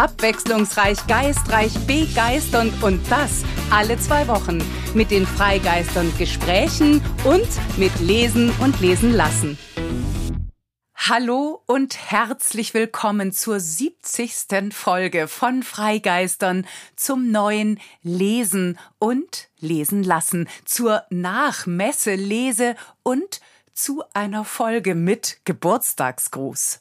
Abwechslungsreich, 0.00 1.06
geistreich, 1.08 1.74
begeisternd 1.86 2.82
und 2.82 3.02
das 3.10 3.44
alle 3.70 3.98
zwei 3.98 4.28
Wochen 4.28 4.64
mit 4.94 5.10
den 5.10 5.26
Freigeistern 5.26 6.10
Gesprächen 6.16 7.02
und 7.24 7.46
mit 7.76 8.00
Lesen 8.00 8.50
und 8.60 8.80
Lesen 8.80 9.12
lassen. 9.12 9.58
Hallo 10.94 11.62
und 11.66 12.10
herzlich 12.10 12.72
willkommen 12.72 13.32
zur 13.32 13.60
70. 13.60 14.72
Folge 14.72 15.28
von 15.28 15.62
Freigeistern 15.62 16.66
zum 16.96 17.30
neuen 17.30 17.78
Lesen 18.02 18.78
und 18.98 19.50
Lesen 19.58 20.02
lassen, 20.02 20.48
zur 20.64 21.02
Nachmesse 21.10 22.14
Lese 22.14 22.74
und 23.02 23.42
zu 23.74 24.02
einer 24.14 24.46
Folge 24.46 24.94
mit 24.94 25.40
Geburtstagsgruß. 25.44 26.80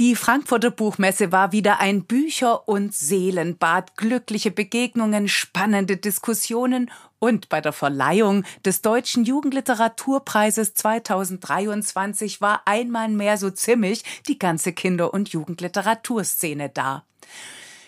Die 0.00 0.16
Frankfurter 0.16 0.70
Buchmesse 0.70 1.30
war 1.30 1.52
wieder 1.52 1.78
ein 1.78 2.04
Bücher- 2.04 2.66
und 2.66 2.94
Seelenbad, 2.94 3.98
glückliche 3.98 4.50
Begegnungen, 4.50 5.28
spannende 5.28 5.98
Diskussionen 5.98 6.90
und 7.18 7.50
bei 7.50 7.60
der 7.60 7.74
Verleihung 7.74 8.44
des 8.64 8.80
Deutschen 8.80 9.26
Jugendliteraturpreises 9.26 10.72
2023 10.72 12.40
war 12.40 12.62
einmal 12.64 13.10
mehr 13.10 13.36
so 13.36 13.50
ziemlich 13.50 14.02
die 14.26 14.38
ganze 14.38 14.72
Kinder- 14.72 15.12
und 15.12 15.28
Jugendliteraturszene 15.28 16.70
da. 16.70 17.04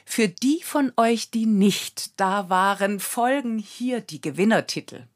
Für 0.05 0.29
die 0.29 0.61
von 0.63 0.93
euch, 0.99 1.31
die 1.31 1.47
nicht 1.47 2.21
da 2.21 2.51
waren, 2.51 3.01
folgen 3.01 3.59
hier 3.59 4.03
die 4.03 4.21
Gewinnertitel. 4.21 5.07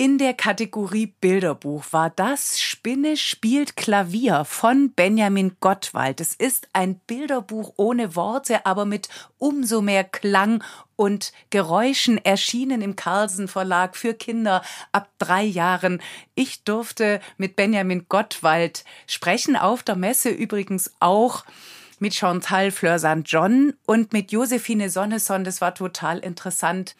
In 0.00 0.16
der 0.16 0.32
Kategorie 0.32 1.12
Bilderbuch 1.20 1.84
war 1.90 2.08
das 2.08 2.58
Spinne 2.58 3.18
spielt 3.18 3.76
Klavier 3.76 4.46
von 4.46 4.92
Benjamin 4.92 5.58
Gottwald. 5.60 6.22
Es 6.22 6.32
ist 6.32 6.68
ein 6.72 6.94
Bilderbuch 7.00 7.74
ohne 7.76 8.16
Worte, 8.16 8.64
aber 8.64 8.86
mit 8.86 9.10
umso 9.36 9.82
mehr 9.82 10.04
Klang 10.04 10.64
und 10.96 11.34
Geräuschen 11.50 12.16
erschienen 12.16 12.80
im 12.80 12.96
Carlsen 12.96 13.46
Verlag 13.46 13.94
für 13.94 14.14
Kinder 14.14 14.62
ab 14.90 15.10
drei 15.18 15.42
Jahren. 15.42 16.00
Ich 16.34 16.64
durfte 16.64 17.20
mit 17.36 17.54
Benjamin 17.54 18.06
Gottwald 18.08 18.86
sprechen, 19.06 19.54
auf 19.54 19.82
der 19.82 19.96
Messe 19.96 20.30
übrigens 20.30 20.94
auch 21.00 21.44
mit 21.98 22.14
Chantal 22.14 22.70
Fleur-St. 22.70 23.24
John 23.26 23.74
und 23.84 24.14
mit 24.14 24.32
Josephine 24.32 24.88
Sonneson. 24.88 25.44
Das 25.44 25.60
war 25.60 25.74
total 25.74 26.20
interessant. 26.20 26.96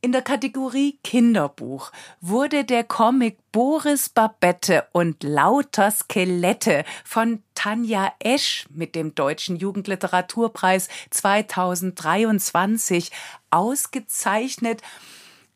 In 0.00 0.12
der 0.12 0.22
Kategorie 0.22 0.96
Kinderbuch 1.02 1.90
wurde 2.20 2.64
der 2.64 2.84
Comic 2.84 3.36
Boris 3.50 4.08
Babette 4.08 4.86
und 4.92 5.24
lauter 5.24 5.90
Skelette 5.90 6.84
von 7.04 7.42
Tanja 7.56 8.12
Esch 8.20 8.66
mit 8.70 8.94
dem 8.94 9.16
Deutschen 9.16 9.56
Jugendliteraturpreis 9.56 10.88
2023 11.10 13.10
ausgezeichnet. 13.50 14.82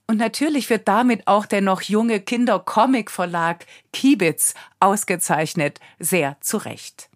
Und 0.08 0.16
natürlich 0.16 0.70
wird 0.70 0.88
damit 0.88 1.28
auch 1.28 1.46
der 1.46 1.60
noch 1.60 1.82
junge 1.82 2.18
Kindercomic-Verlag 2.18 3.64
Kiebitz 3.92 4.54
ausgezeichnet, 4.80 5.78
sehr 6.00 6.36
zu 6.40 6.56
Recht. 6.56 7.11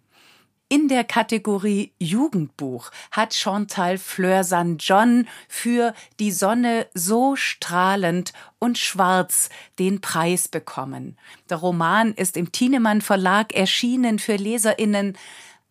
In 0.69 0.89
der 0.89 1.05
Kategorie 1.05 1.93
Jugendbuch 1.97 2.91
hat 3.11 3.33
Chantal 3.33 3.97
Fleur 3.97 4.43
St. 4.43 4.75
John 4.79 5.25
für 5.47 5.93
Die 6.19 6.33
Sonne 6.33 6.87
so 6.93 7.37
strahlend 7.37 8.33
und 8.59 8.77
schwarz 8.77 9.47
den 9.79 10.01
Preis 10.01 10.49
bekommen. 10.49 11.17
Der 11.49 11.55
Roman 11.55 12.13
ist 12.13 12.35
im 12.35 12.51
Thienemann 12.51 12.99
Verlag 12.99 13.53
erschienen 13.53 14.19
für 14.19 14.35
Leserinnen 14.35 15.17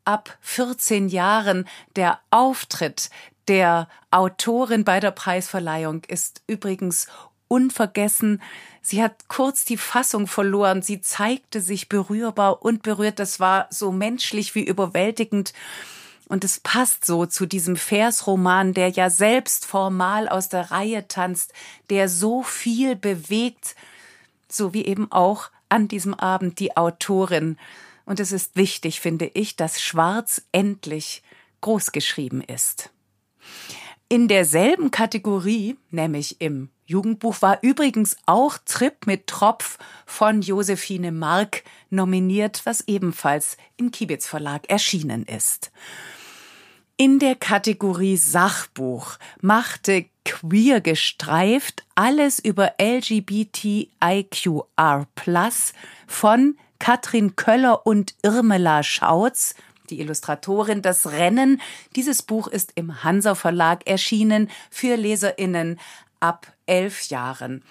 ab 0.06 0.38
14 0.40 1.08
Jahren. 1.08 1.68
Der 1.96 2.18
Auftritt 2.30 3.10
der 3.48 3.88
Autorin 4.10 4.84
bei 4.84 4.98
der 4.98 5.10
Preisverleihung 5.10 6.04
ist 6.08 6.40
übrigens 6.46 7.06
unvergessen. 7.48 8.40
Sie 8.86 9.02
hat 9.02 9.26
kurz 9.26 9.64
die 9.64 9.78
Fassung 9.78 10.28
verloren. 10.28 10.80
Sie 10.80 11.00
zeigte 11.00 11.60
sich 11.60 11.88
berührbar 11.88 12.62
und 12.62 12.84
berührt. 12.84 13.18
Das 13.18 13.40
war 13.40 13.66
so 13.68 13.90
menschlich 13.90 14.54
wie 14.54 14.62
überwältigend. 14.62 15.52
Und 16.28 16.44
es 16.44 16.60
passt 16.60 17.04
so 17.04 17.26
zu 17.26 17.46
diesem 17.46 17.74
Versroman, 17.74 18.74
der 18.74 18.90
ja 18.90 19.10
selbst 19.10 19.66
formal 19.66 20.28
aus 20.28 20.48
der 20.48 20.70
Reihe 20.70 21.08
tanzt, 21.08 21.52
der 21.90 22.08
so 22.08 22.44
viel 22.44 22.94
bewegt, 22.94 23.74
so 24.48 24.72
wie 24.72 24.84
eben 24.84 25.10
auch 25.10 25.50
an 25.68 25.88
diesem 25.88 26.14
Abend 26.14 26.60
die 26.60 26.76
Autorin. 26.76 27.58
Und 28.04 28.20
es 28.20 28.30
ist 28.30 28.54
wichtig, 28.54 29.00
finde 29.00 29.32
ich, 29.34 29.56
dass 29.56 29.82
Schwarz 29.82 30.42
endlich 30.52 31.24
großgeschrieben 31.60 32.40
ist. 32.40 32.90
In 34.08 34.28
derselben 34.28 34.92
Kategorie, 34.92 35.76
nämlich 35.90 36.40
im 36.40 36.70
Jugendbuch, 36.86 37.42
war 37.42 37.58
übrigens 37.62 38.16
auch 38.26 38.58
Trip 38.64 39.06
mit 39.06 39.26
Tropf 39.26 39.78
von 40.06 40.40
Josephine 40.40 41.12
Mark 41.12 41.64
nominiert, 41.90 42.62
was 42.64 42.82
ebenfalls 42.86 43.56
im 43.76 43.90
Kibitz 43.90 44.26
Verlag 44.26 44.70
erschienen 44.70 45.24
ist. 45.24 45.72
In 46.96 47.18
der 47.18 47.34
Kategorie 47.34 48.16
Sachbuch 48.16 49.18
machte 49.42 50.06
Queer 50.24 50.80
gestreift 50.80 51.84
alles 51.94 52.38
über 52.38 52.74
LGBTIQR 52.80 53.88
von 56.06 56.56
Katrin 56.78 57.36
Köller 57.36 57.86
und 57.86 58.14
Irmela 58.22 58.82
Schautz 58.82 59.54
die 59.90 60.00
Illustratorin, 60.00 60.82
das 60.82 61.06
Rennen. 61.06 61.60
Dieses 61.94 62.22
Buch 62.22 62.48
ist 62.48 62.72
im 62.74 63.04
Hansa 63.04 63.34
Verlag 63.34 63.86
erschienen 63.86 64.50
für 64.70 64.96
Leserinnen 64.96 65.78
ab 66.26 66.52
elf 66.66 67.08
Jahren. 67.08 67.62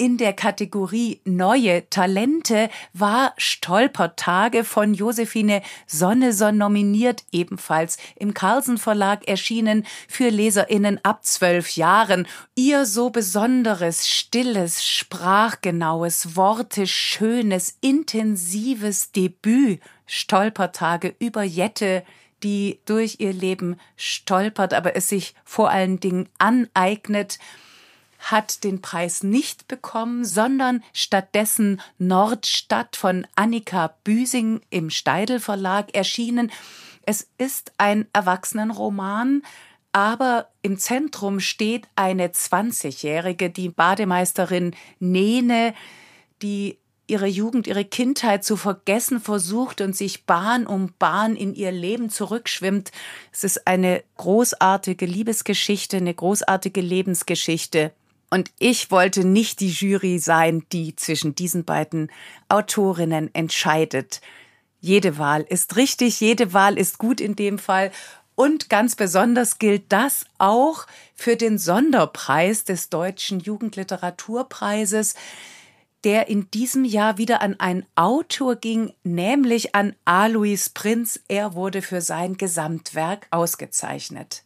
In 0.00 0.16
der 0.16 0.32
Kategorie 0.32 1.20
Neue 1.24 1.90
Talente 1.90 2.70
war 2.92 3.34
Stolpertage 3.36 4.62
von 4.62 4.94
Josephine 4.94 5.60
Sonneson 5.88 6.56
nominiert, 6.56 7.24
ebenfalls 7.32 7.96
im 8.14 8.32
Carlsen 8.32 8.78
Verlag 8.78 9.26
erschienen 9.26 9.84
für 10.06 10.28
LeserInnen 10.28 11.00
ab 11.02 11.24
zwölf 11.24 11.74
Jahren. 11.74 12.28
Ihr 12.54 12.86
so 12.86 13.10
besonderes, 13.10 14.08
stilles, 14.08 14.86
sprachgenaues, 14.86 16.36
Worte 16.36 16.86
schönes, 16.86 17.76
intensives 17.80 19.10
Debüt 19.10 19.80
Stolpertage 20.06 21.16
über 21.18 21.42
Jette, 21.42 22.04
die 22.44 22.78
durch 22.84 23.16
ihr 23.18 23.32
Leben 23.32 23.80
stolpert, 23.96 24.74
aber 24.74 24.94
es 24.94 25.08
sich 25.08 25.34
vor 25.44 25.70
allen 25.70 25.98
Dingen 25.98 26.28
aneignet, 26.38 27.40
hat 28.18 28.64
den 28.64 28.82
Preis 28.82 29.22
nicht 29.22 29.68
bekommen, 29.68 30.24
sondern 30.24 30.82
stattdessen 30.92 31.80
Nordstadt 31.98 32.96
von 32.96 33.26
Annika 33.36 33.94
Büsing 34.04 34.60
im 34.70 34.90
Steidel 34.90 35.40
Verlag 35.40 35.94
erschienen. 35.94 36.50
Es 37.02 37.28
ist 37.38 37.72
ein 37.78 38.06
Erwachsenenroman, 38.12 39.42
aber 39.92 40.48
im 40.62 40.78
Zentrum 40.78 41.40
steht 41.40 41.88
eine 41.96 42.28
20-Jährige, 42.28 43.50
die 43.50 43.70
Bademeisterin 43.70 44.74
Nene, 45.00 45.74
die 46.42 46.78
ihre 47.08 47.26
Jugend, 47.26 47.66
ihre 47.66 47.84
Kindheit 47.84 48.44
zu 48.44 48.56
vergessen 48.56 49.18
versucht 49.20 49.80
und 49.80 49.96
sich 49.96 50.26
Bahn 50.26 50.66
um 50.66 50.92
Bahn 50.98 51.34
in 51.34 51.54
ihr 51.54 51.72
Leben 51.72 52.10
zurückschwimmt. 52.10 52.92
Es 53.32 53.44
ist 53.44 53.66
eine 53.66 54.04
großartige 54.18 55.06
Liebesgeschichte, 55.06 55.96
eine 55.96 56.12
großartige 56.12 56.82
Lebensgeschichte. 56.82 57.92
Und 58.30 58.50
ich 58.58 58.90
wollte 58.90 59.24
nicht 59.24 59.60
die 59.60 59.70
Jury 59.70 60.18
sein, 60.18 60.64
die 60.72 60.94
zwischen 60.96 61.34
diesen 61.34 61.64
beiden 61.64 62.10
Autorinnen 62.48 63.34
entscheidet. 63.34 64.20
Jede 64.80 65.18
Wahl 65.18 65.42
ist 65.42 65.76
richtig, 65.76 66.20
jede 66.20 66.52
Wahl 66.52 66.78
ist 66.78 66.98
gut 66.98 67.20
in 67.20 67.36
dem 67.36 67.58
Fall. 67.58 67.90
Und 68.34 68.70
ganz 68.70 68.94
besonders 68.94 69.58
gilt 69.58 69.90
das 69.90 70.24
auch 70.38 70.86
für 71.14 71.36
den 71.36 71.58
Sonderpreis 71.58 72.64
des 72.64 72.88
Deutschen 72.88 73.40
Jugendliteraturpreises, 73.40 75.14
der 76.04 76.28
in 76.28 76.48
diesem 76.52 76.84
Jahr 76.84 77.18
wieder 77.18 77.40
an 77.40 77.58
einen 77.58 77.84
Autor 77.96 78.54
ging, 78.54 78.92
nämlich 79.02 79.74
an 79.74 79.96
Alois 80.04 80.70
Prinz. 80.72 81.18
Er 81.26 81.54
wurde 81.54 81.82
für 81.82 82.00
sein 82.00 82.36
Gesamtwerk 82.36 83.26
ausgezeichnet. 83.32 84.44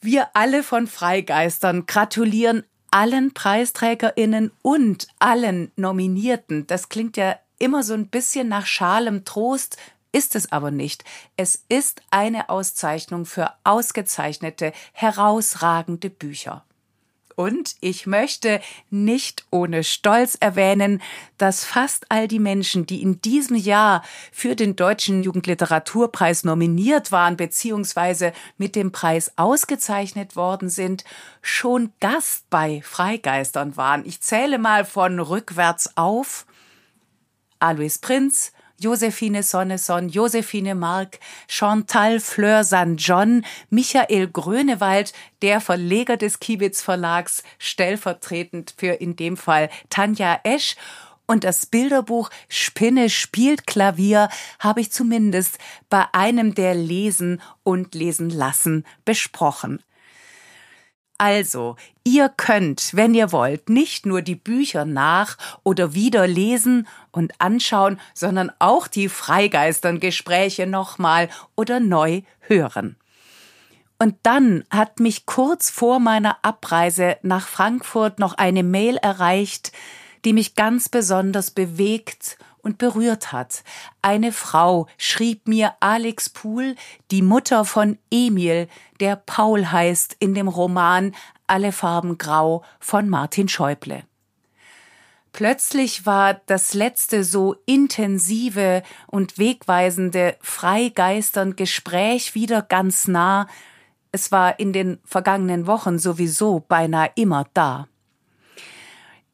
Wir 0.00 0.28
alle 0.34 0.62
von 0.62 0.86
Freigeistern 0.86 1.86
gratulieren 1.86 2.64
allen 2.90 3.34
Preisträgerinnen 3.34 4.52
und 4.62 5.08
allen 5.18 5.72
Nominierten. 5.76 6.66
Das 6.66 6.88
klingt 6.88 7.16
ja 7.16 7.36
immer 7.58 7.82
so 7.82 7.94
ein 7.94 8.08
bisschen 8.08 8.48
nach 8.48 8.66
schalem 8.66 9.24
Trost, 9.24 9.76
ist 10.12 10.34
es 10.36 10.52
aber 10.52 10.70
nicht. 10.70 11.04
Es 11.36 11.64
ist 11.68 12.00
eine 12.10 12.48
Auszeichnung 12.48 13.26
für 13.26 13.52
ausgezeichnete, 13.64 14.72
herausragende 14.92 16.10
Bücher. 16.10 16.64
Und 17.38 17.76
ich 17.80 18.08
möchte 18.08 18.60
nicht 18.90 19.46
ohne 19.52 19.84
Stolz 19.84 20.36
erwähnen, 20.40 21.00
dass 21.36 21.64
fast 21.64 22.06
all 22.08 22.26
die 22.26 22.40
Menschen, 22.40 22.84
die 22.84 23.00
in 23.00 23.22
diesem 23.22 23.54
Jahr 23.54 24.02
für 24.32 24.56
den 24.56 24.74
Deutschen 24.74 25.22
Jugendliteraturpreis 25.22 26.42
nominiert 26.42 27.12
waren 27.12 27.36
bzw. 27.36 28.32
mit 28.56 28.74
dem 28.74 28.90
Preis 28.90 29.30
ausgezeichnet 29.36 30.34
worden 30.34 30.68
sind, 30.68 31.04
schon 31.40 31.92
Gast 32.00 32.50
bei 32.50 32.82
Freigeistern 32.82 33.76
waren. 33.76 34.04
Ich 34.04 34.20
zähle 34.20 34.58
mal 34.58 34.84
von 34.84 35.20
rückwärts 35.20 35.96
auf. 35.96 36.44
Alois 37.60 38.00
Prinz, 38.00 38.50
Josephine 38.80 39.42
Sonneson, 39.42 40.08
Josephine 40.08 40.74
Mark, 40.74 41.18
Chantal 41.48 42.20
Fleur 42.20 42.62
San 42.62 42.96
John, 42.96 43.44
Michael 43.70 44.28
Grönewald, 44.28 45.12
der 45.42 45.60
Verleger 45.60 46.16
des 46.16 46.38
Kibitz 46.38 46.80
Verlags, 46.80 47.42
stellvertretend 47.58 48.74
für 48.76 48.92
in 48.92 49.16
dem 49.16 49.36
Fall 49.36 49.68
Tanja 49.90 50.38
Esch 50.44 50.76
und 51.26 51.44
das 51.44 51.66
Bilderbuch 51.66 52.30
Spinne 52.48 53.10
spielt 53.10 53.66
Klavier 53.66 54.28
habe 54.58 54.80
ich 54.80 54.90
zumindest 54.90 55.58
bei 55.90 56.06
einem 56.12 56.54
der 56.54 56.74
Lesen 56.74 57.42
und 57.64 57.94
Lesen 57.94 58.30
lassen 58.30 58.86
besprochen. 59.04 59.82
Also, 61.18 61.74
ihr 62.04 62.28
könnt, 62.28 62.90
wenn 62.94 63.12
ihr 63.12 63.32
wollt, 63.32 63.68
nicht 63.68 64.06
nur 64.06 64.22
die 64.22 64.36
Bücher 64.36 64.84
nach 64.84 65.36
oder 65.64 65.92
wieder 65.92 66.28
lesen 66.28 66.86
und 67.10 67.32
anschauen, 67.40 67.98
sondern 68.14 68.52
auch 68.60 68.86
die 68.86 69.08
Freigeistern-Gespräche 69.08 70.68
nochmal 70.68 71.28
oder 71.56 71.80
neu 71.80 72.22
hören. 72.38 72.96
Und 73.98 74.14
dann 74.22 74.62
hat 74.70 75.00
mich 75.00 75.26
kurz 75.26 75.70
vor 75.70 75.98
meiner 75.98 76.38
Abreise 76.42 77.16
nach 77.22 77.48
Frankfurt 77.48 78.20
noch 78.20 78.34
eine 78.34 78.62
Mail 78.62 78.96
erreicht, 78.96 79.72
die 80.24 80.32
mich 80.32 80.54
ganz 80.54 80.88
besonders 80.88 81.50
bewegt 81.50 82.38
und 82.68 82.76
berührt 82.76 83.32
hat. 83.32 83.64
Eine 84.02 84.30
Frau 84.30 84.88
schrieb 84.98 85.48
mir 85.48 85.72
Alex 85.80 86.28
Pool, 86.28 86.74
die 87.10 87.22
Mutter 87.22 87.64
von 87.64 87.96
Emil, 88.10 88.68
der 89.00 89.16
Paul 89.16 89.72
heißt 89.72 90.16
in 90.18 90.34
dem 90.34 90.48
Roman 90.48 91.14
Alle 91.46 91.72
Farben 91.72 92.18
Grau 92.18 92.62
von 92.78 93.08
Martin 93.08 93.48
Schäuble. 93.48 94.04
Plötzlich 95.32 96.04
war 96.04 96.42
das 96.44 96.74
letzte 96.74 97.24
so 97.24 97.56
intensive 97.64 98.82
und 99.06 99.38
wegweisende 99.38 100.36
freigeistern 100.42 101.56
Gespräch 101.56 102.34
wieder 102.34 102.60
ganz 102.60 103.08
nah. 103.08 103.46
Es 104.12 104.30
war 104.30 104.58
in 104.60 104.74
den 104.74 104.98
vergangenen 105.04 105.66
Wochen 105.66 105.98
sowieso 105.98 106.60
beinahe 106.60 107.12
immer 107.14 107.46
da. 107.54 107.88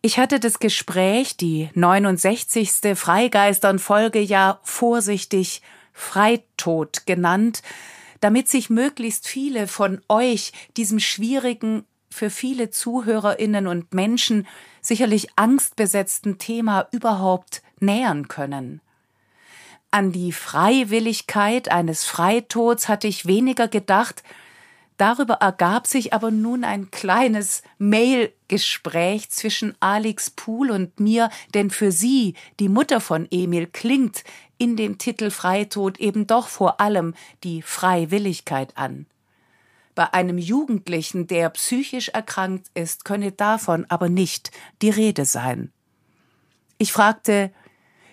Ich 0.06 0.18
hatte 0.18 0.38
das 0.38 0.58
Gespräch, 0.58 1.38
die 1.38 1.70
69. 1.72 2.94
Freigeistern-Folge 2.94 4.20
ja 4.20 4.60
vorsichtig 4.62 5.62
Freitod 5.94 7.06
genannt, 7.06 7.62
damit 8.20 8.48
sich 8.48 8.68
möglichst 8.68 9.26
viele 9.26 9.66
von 9.66 10.02
euch 10.10 10.52
diesem 10.76 11.00
schwierigen, 11.00 11.86
für 12.10 12.28
viele 12.28 12.68
ZuhörerInnen 12.68 13.66
und 13.66 13.94
Menschen 13.94 14.46
sicherlich 14.82 15.28
angstbesetzten 15.36 16.36
Thema 16.36 16.86
überhaupt 16.92 17.62
nähern 17.80 18.28
können. 18.28 18.82
An 19.90 20.12
die 20.12 20.32
Freiwilligkeit 20.32 21.70
eines 21.70 22.04
Freitods 22.04 22.90
hatte 22.90 23.06
ich 23.06 23.24
weniger 23.24 23.68
gedacht, 23.68 24.22
Darüber 24.96 25.34
ergab 25.34 25.88
sich 25.88 26.12
aber 26.12 26.30
nun 26.30 26.62
ein 26.62 26.90
kleines 26.92 27.62
Mail-Gespräch 27.78 29.28
zwischen 29.28 29.74
Alex 29.80 30.30
Pool 30.30 30.70
und 30.70 31.00
mir, 31.00 31.30
denn 31.52 31.70
für 31.70 31.90
sie, 31.90 32.34
die 32.60 32.68
Mutter 32.68 33.00
von 33.00 33.26
Emil, 33.30 33.66
klingt 33.66 34.22
in 34.56 34.76
dem 34.76 34.98
Titel 34.98 35.30
Freitod 35.30 35.98
eben 35.98 36.28
doch 36.28 36.46
vor 36.46 36.80
allem 36.80 37.14
die 37.42 37.60
Freiwilligkeit 37.60 38.76
an. 38.76 39.06
Bei 39.96 40.12
einem 40.12 40.38
Jugendlichen, 40.38 41.26
der 41.26 41.50
psychisch 41.50 42.08
erkrankt 42.10 42.68
ist, 42.74 43.04
könne 43.04 43.32
davon 43.32 43.86
aber 43.88 44.08
nicht 44.08 44.52
die 44.80 44.90
Rede 44.90 45.24
sein. 45.24 45.72
Ich 46.78 46.92
fragte, 46.92 47.52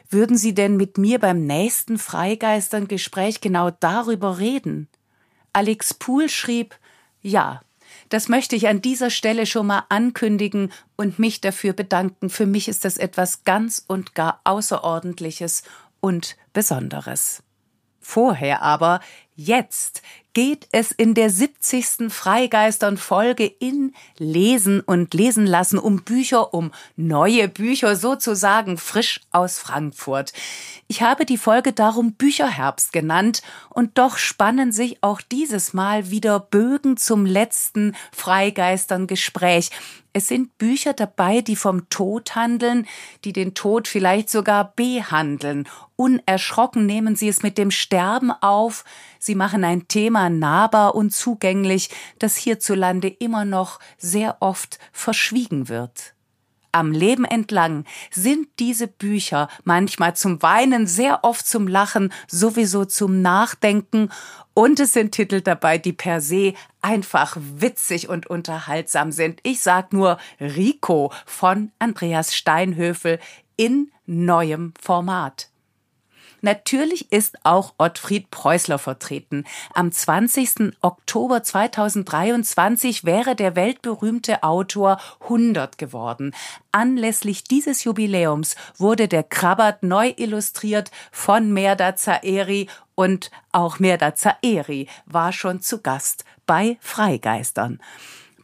würden 0.10 0.38
Sie 0.38 0.54
denn 0.54 0.78
mit 0.78 0.98
mir 0.98 1.20
beim 1.20 1.46
nächsten 1.46 1.98
Freigeistern-Gespräch 1.98 3.40
genau 3.40 3.72
darüber 3.72 4.40
reden? 4.40 4.88
Alex 5.54 5.94
Pool 5.94 6.30
schrieb, 6.30 6.76
ja, 7.22 7.62
das 8.10 8.30
möchte 8.30 8.56
ich 8.56 8.68
an 8.68 8.82
dieser 8.82 9.10
Stelle 9.10 9.46
schon 9.46 9.68
mal 9.68 9.84
ankündigen 9.90 10.72
und 10.96 11.20
mich 11.20 11.42
dafür 11.42 11.74
bedanken. 11.74 12.30
Für 12.30 12.46
mich 12.46 12.68
ist 12.68 12.86
das 12.86 12.98
etwas 12.98 13.44
ganz 13.44 13.84
und 13.88 14.16
gar 14.16 14.42
Außerordentliches 14.44 15.64
und 16.00 16.38
Besonderes. 16.54 17.44
Vorher 18.00 18.62
aber, 18.62 19.00
jetzt 19.36 20.02
geht 20.34 20.68
es 20.72 20.92
in 20.92 21.14
der 21.14 21.30
70. 21.30 22.10
Freigeistern 22.10 22.98
Folge 22.98 23.46
in 23.46 23.94
Lesen 24.18 24.80
und 24.80 25.14
Lesen 25.14 25.46
lassen 25.46 25.78
um 25.78 26.04
Bücher, 26.04 26.54
um 26.54 26.72
neue 26.96 27.48
Bücher 27.48 27.96
sozusagen 27.96 28.78
frisch 28.78 29.20
aus 29.32 29.60
Frankfurt. 29.60 30.34
Ich 30.88 31.02
habe 31.02 31.26
die 31.26 31.38
Folge 31.38 31.74
darum 31.74 32.14
Bücherherbst 32.14 32.94
genannt 32.94 33.42
und 33.70 33.98
doch 33.98 34.18
spannen 34.18 34.72
sich 34.72 35.04
auch 35.04 35.22
dieses 35.22 35.74
Mal 35.74 36.12
wieder 36.12 36.40
Bögen 36.40 36.98
zum 36.98 37.26
letzten 37.26 37.96
Freigeistern 38.12 39.08
Gespräch. 39.08 39.70
Es 40.14 40.28
sind 40.28 40.58
Bücher 40.58 40.94
dabei, 40.94 41.42
die 41.42 41.56
vom 41.56 41.88
Tod 41.90 42.36
handeln, 42.36 42.86
die 43.24 43.32
den 43.32 43.54
Tod 43.54 43.88
vielleicht 43.88 44.30
sogar 44.30 44.74
behandeln. 44.76 45.68
Unerschrocken 45.96 46.86
nehmen 46.86 47.16
sie 47.16 47.30
es 47.30 47.44
mit 47.44 47.58
dem 47.58 47.72
Sterben 47.72 48.32
auf. 48.32 48.84
Sie 49.20 49.36
machen 49.36 49.64
ein 49.64 49.88
Thema 49.88 50.30
nahbar 50.30 50.96
und 50.96 51.14
zugänglich, 51.14 51.90
das 52.20 52.36
hierzulande 52.36 53.08
immer 53.08 53.46
noch 53.46 53.80
sehr 53.98 54.38
oft 54.42 54.80
verschwiegen 54.92 55.70
wird. 55.70 56.14
Am 56.72 56.92
Leben 56.92 57.26
entlang 57.26 57.86
sind 58.12 58.48
diese 58.60 58.88
Bücher 58.88 59.50
manchmal 59.64 60.16
zum 60.16 60.42
Weinen, 60.42 60.88
sehr 60.88 61.24
oft 61.24 61.46
zum 61.46 61.68
Lachen, 61.68 62.12
sowieso 62.28 62.86
zum 62.86 63.22
Nachdenken 63.22 64.10
und 64.54 64.80
es 64.80 64.94
sind 64.94 65.12
Titel 65.12 65.42
dabei, 65.42 65.78
die 65.78 65.94
per 65.94 66.22
se 66.22 66.54
einfach 66.82 67.38
witzig 67.40 68.10
und 68.10 68.28
unterhaltsam 68.28 69.12
sind. 69.12 69.40
Ich 69.44 69.62
sag 69.62 69.94
nur 69.94 70.18
Rico 70.40 71.12
von 71.26 71.72
Andreas 71.80 72.36
Steinhöfel 72.36 73.20
in 73.56 73.92
neuem 74.06 74.74
Format. 74.82 75.51
Natürlich 76.42 77.12
ist 77.12 77.38
auch 77.44 77.74
Ottfried 77.78 78.32
Preußler 78.32 78.80
vertreten. 78.80 79.46
Am 79.74 79.92
20. 79.92 80.74
Oktober 80.82 81.44
2023 81.44 83.06
wäre 83.06 83.36
der 83.36 83.56
weltberühmte 83.56 84.44
Autor 84.44 85.00
100 85.22 85.78
geworden. 85.78 86.34
Anlässlich 86.72 87.44
dieses 87.44 87.84
Jubiläums 87.84 88.56
wurde 88.78 89.08
der 89.08 89.24
Krabbert 89.24 89.84
neu 89.84 90.14
illustriert 90.18 90.92
von 91.12 91.54
Merda 91.54 91.96
Zaeri 91.96 92.68
und 92.96 93.32
auch 93.52 93.80
Merda 93.80 94.16
Zaeri 94.16 94.88
war 95.06 95.32
schon 95.32 95.62
zu 95.62 95.82
Gast 95.82 96.26
bei 96.46 96.78
Freigeistern 96.82 97.80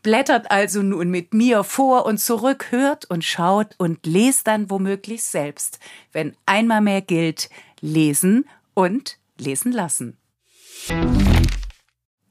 blättert 0.07 0.51
also 0.51 0.83
nun 0.83 1.09
mit 1.09 1.33
mir 1.33 1.65
vor 1.65 2.05
und 2.05 2.17
zurück, 2.17 2.67
hört 2.69 3.03
und 3.09 3.25
schaut 3.25 3.75
und 3.77 4.05
lest 4.05 4.47
dann 4.47 4.69
womöglich 4.69 5.21
selbst, 5.21 5.79
wenn 6.13 6.33
einmal 6.45 6.79
mehr 6.79 7.01
gilt, 7.01 7.49
lesen 7.87 8.45
und 8.73 9.17
lesen 9.37 9.71
lassen. 9.71 10.17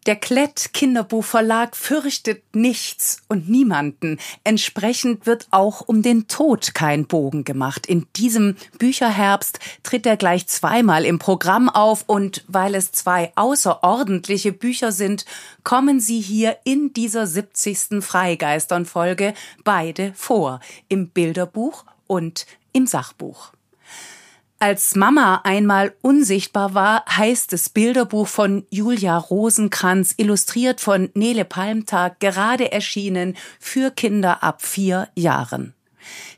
Der 0.07 0.15
Klett 0.15 0.73
Kinderbuchverlag 0.73 1.75
fürchtet 1.75 2.55
nichts 2.55 3.23
und 3.27 3.49
niemanden. 3.49 4.21
Entsprechend 4.45 5.27
wird 5.27 5.49
auch 5.51 5.81
um 5.81 6.01
den 6.01 6.29
Tod 6.29 6.75
kein 6.75 7.07
Bogen 7.09 7.43
gemacht. 7.43 7.89
In 7.89 8.07
diesem 8.15 8.55
Bücherherbst 8.79 9.59
tritt 9.83 10.07
er 10.07 10.17
gleich 10.17 10.47
zweimal 10.47 11.05
im 11.05 11.19
Programm 11.19 11.69
auf 11.69 12.05
und 12.07 12.45
weil 12.47 12.77
es 12.77 12.93
zwei 12.93 13.33
außerordentliche 13.35 14.53
Bücher 14.53 14.93
sind, 14.93 15.25
kommen 15.65 15.99
sie 15.99 16.21
hier 16.21 16.57
in 16.63 16.93
dieser 16.93 17.27
70. 17.27 18.01
Freigeistern-Folge 18.01 19.35
beide 19.65 20.13
vor. 20.15 20.61
Im 20.89 21.09
Bilderbuch 21.09 21.85
und 22.07 22.47
im 22.73 22.87
Sachbuch. 22.87 23.56
Als 24.59 24.95
Mama 24.95 25.43
einmal 25.45 25.95
unsichtbar 26.01 26.73
war, 26.73 27.05
heißt 27.11 27.53
das 27.53 27.69
Bilderbuch 27.69 28.27
von 28.27 28.67
Julia 28.71 29.19
Rosenkranz, 29.19 30.15
illustriert 30.17 30.81
von 30.81 31.11
Nele 31.13 31.45
Palmtag, 31.45 32.21
gerade 32.21 32.73
erschienen 32.73 33.37
für 33.61 33.91
Kinder 33.91 34.43
ab 34.43 34.63
vier 34.63 35.09
Jahren. 35.15 35.75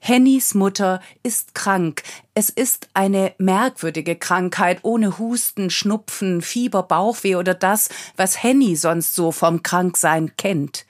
Hennys 0.01 0.55
Mutter 0.55 1.01
ist 1.23 1.55
krank. 1.55 2.03
Es 2.35 2.49
ist 2.51 2.89
eine 2.93 3.35
merkwürdige 3.39 4.17
Krankheit 4.17 4.81
ohne 4.83 5.19
Husten, 5.19 5.71
Schnupfen, 5.71 6.43
Fieber, 6.43 6.83
Bauchweh 6.83 7.37
oder 7.37 7.55
das, 7.55 7.89
was 8.17 8.43
Henny 8.43 8.75
sonst 8.75 9.15
so 9.15 9.31
vom 9.31 9.63
Kranksein 9.63 10.33
kennt. 10.37 10.87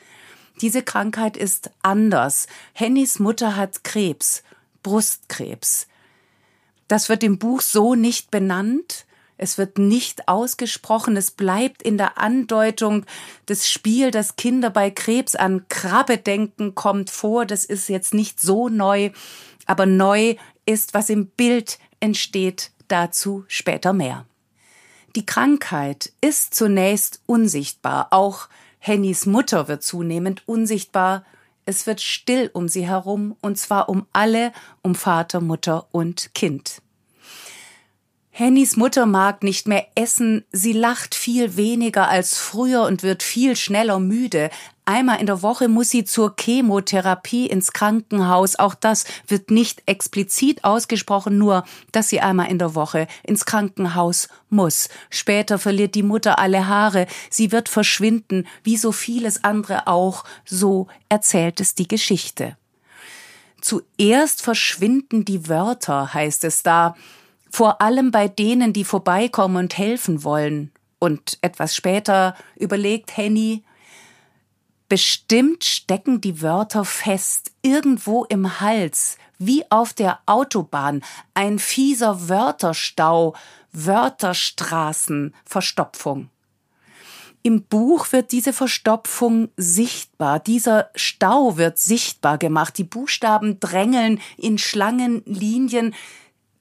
Diese 0.62 0.82
Krankheit 0.82 1.36
ist 1.36 1.70
anders. 1.82 2.46
Hennys 2.72 3.18
Mutter 3.18 3.54
hat 3.54 3.84
Krebs, 3.84 4.42
Brustkrebs. 4.82 5.87
Das 6.88 7.08
wird 7.08 7.22
im 7.22 7.38
Buch 7.38 7.60
so 7.60 7.94
nicht 7.94 8.30
benannt. 8.30 9.04
Es 9.36 9.56
wird 9.56 9.78
nicht 9.78 10.26
ausgesprochen, 10.26 11.16
es 11.16 11.30
bleibt 11.30 11.82
in 11.82 11.96
der 11.96 12.18
Andeutung. 12.18 13.06
Das 13.46 13.70
Spiel, 13.70 14.10
das 14.10 14.34
Kinder 14.34 14.68
bei 14.68 14.90
Krebs 14.90 15.36
an 15.36 15.66
Krabbe 15.68 16.18
denken, 16.18 16.74
kommt 16.74 17.08
vor. 17.08 17.46
Das 17.46 17.64
ist 17.64 17.88
jetzt 17.88 18.14
nicht 18.14 18.40
so 18.40 18.68
neu, 18.68 19.10
aber 19.64 19.86
neu 19.86 20.34
ist, 20.66 20.92
was 20.92 21.08
im 21.08 21.26
Bild 21.26 21.78
entsteht. 22.00 22.72
Dazu 22.88 23.44
später 23.48 23.92
mehr. 23.92 24.26
Die 25.14 25.26
Krankheit 25.26 26.12
ist 26.20 26.54
zunächst 26.54 27.20
unsichtbar. 27.26 28.08
Auch 28.10 28.48
Hennys 28.78 29.26
Mutter 29.26 29.68
wird 29.68 29.82
zunehmend 29.82 30.42
unsichtbar. 30.46 31.24
Es 31.68 31.86
wird 31.86 32.00
still 32.00 32.48
um 32.54 32.66
sie 32.66 32.86
herum, 32.86 33.36
und 33.42 33.58
zwar 33.58 33.90
um 33.90 34.06
alle, 34.14 34.52
um 34.80 34.94
Vater, 34.94 35.42
Mutter 35.42 35.86
und 35.92 36.34
Kind. 36.34 36.80
Hennys 38.30 38.78
Mutter 38.78 39.04
mag 39.04 39.42
nicht 39.42 39.68
mehr 39.68 39.86
essen, 39.94 40.46
sie 40.50 40.72
lacht 40.72 41.14
viel 41.14 41.58
weniger 41.58 42.08
als 42.08 42.38
früher 42.38 42.84
und 42.84 43.02
wird 43.02 43.22
viel 43.22 43.54
schneller 43.54 43.98
müde. 43.98 44.48
Einmal 44.88 45.20
in 45.20 45.26
der 45.26 45.42
Woche 45.42 45.68
muss 45.68 45.90
sie 45.90 46.04
zur 46.04 46.34
Chemotherapie 46.40 47.44
ins 47.44 47.74
Krankenhaus. 47.74 48.58
Auch 48.58 48.74
das 48.74 49.04
wird 49.26 49.50
nicht 49.50 49.82
explizit 49.84 50.64
ausgesprochen, 50.64 51.36
nur 51.36 51.64
dass 51.92 52.08
sie 52.08 52.22
einmal 52.22 52.50
in 52.50 52.58
der 52.58 52.74
Woche 52.74 53.06
ins 53.22 53.44
Krankenhaus 53.44 54.28
muss. 54.48 54.88
Später 55.10 55.58
verliert 55.58 55.94
die 55.94 56.02
Mutter 56.02 56.38
alle 56.38 56.68
Haare, 56.68 57.06
sie 57.28 57.52
wird 57.52 57.68
verschwinden, 57.68 58.46
wie 58.62 58.78
so 58.78 58.90
vieles 58.90 59.44
andere 59.44 59.88
auch, 59.88 60.24
so 60.46 60.86
erzählt 61.10 61.60
es 61.60 61.74
die 61.74 61.86
Geschichte. 61.86 62.56
Zuerst 63.60 64.40
verschwinden 64.40 65.26
die 65.26 65.50
Wörter, 65.50 66.14
heißt 66.14 66.44
es 66.44 66.62
da 66.62 66.96
vor 67.50 67.82
allem 67.82 68.10
bei 68.10 68.26
denen, 68.26 68.72
die 68.72 68.84
vorbeikommen 68.84 69.58
und 69.58 69.76
helfen 69.76 70.24
wollen. 70.24 70.72
Und 70.98 71.36
etwas 71.42 71.76
später 71.76 72.34
überlegt 72.56 73.18
Henny, 73.18 73.64
bestimmt 74.88 75.64
stecken 75.64 76.20
die 76.20 76.42
Wörter 76.42 76.84
fest, 76.84 77.52
irgendwo 77.62 78.24
im 78.24 78.60
Hals, 78.60 79.18
wie 79.38 79.70
auf 79.70 79.92
der 79.92 80.20
Autobahn, 80.26 81.02
ein 81.34 81.58
fieser 81.58 82.28
Wörterstau, 82.28 83.34
Wörterstraßen, 83.72 85.34
Verstopfung. 85.44 86.30
Im 87.42 87.62
Buch 87.62 88.10
wird 88.12 88.32
diese 88.32 88.52
Verstopfung 88.52 89.48
sichtbar, 89.56 90.40
dieser 90.40 90.90
Stau 90.94 91.56
wird 91.56 91.78
sichtbar 91.78 92.36
gemacht, 92.36 92.76
die 92.78 92.84
Buchstaben 92.84 93.60
drängeln 93.60 94.20
in 94.36 94.58
Schlangenlinien, 94.58 95.94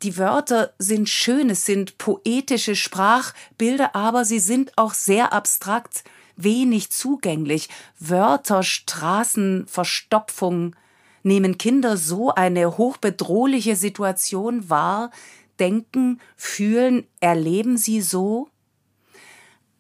die 0.04 0.18
Wörter 0.18 0.74
sind 0.78 1.10
schön, 1.10 1.50
es 1.50 1.66
sind 1.66 1.98
poetische 1.98 2.76
Sprachbilder, 2.76 3.96
aber 3.96 4.26
sie 4.26 4.40
sind 4.40 4.78
auch 4.78 4.94
sehr 4.94 5.34
abstrakt, 5.34 6.04
wenig 6.38 6.92
zugänglich. 6.92 7.68
Wörter, 8.00 8.64
Straßen, 8.64 9.66
Verstopfung. 9.68 10.76
Nehmen 11.24 11.58
Kinder 11.58 11.98
so 11.98 12.34
eine 12.34 12.78
hochbedrohliche 12.78 13.76
Situation 13.76 14.70
wahr, 14.70 15.12
denken, 15.60 16.22
fühlen, 16.38 17.06
erleben 17.20 17.78
sie 17.78 18.02
so? 18.02 18.48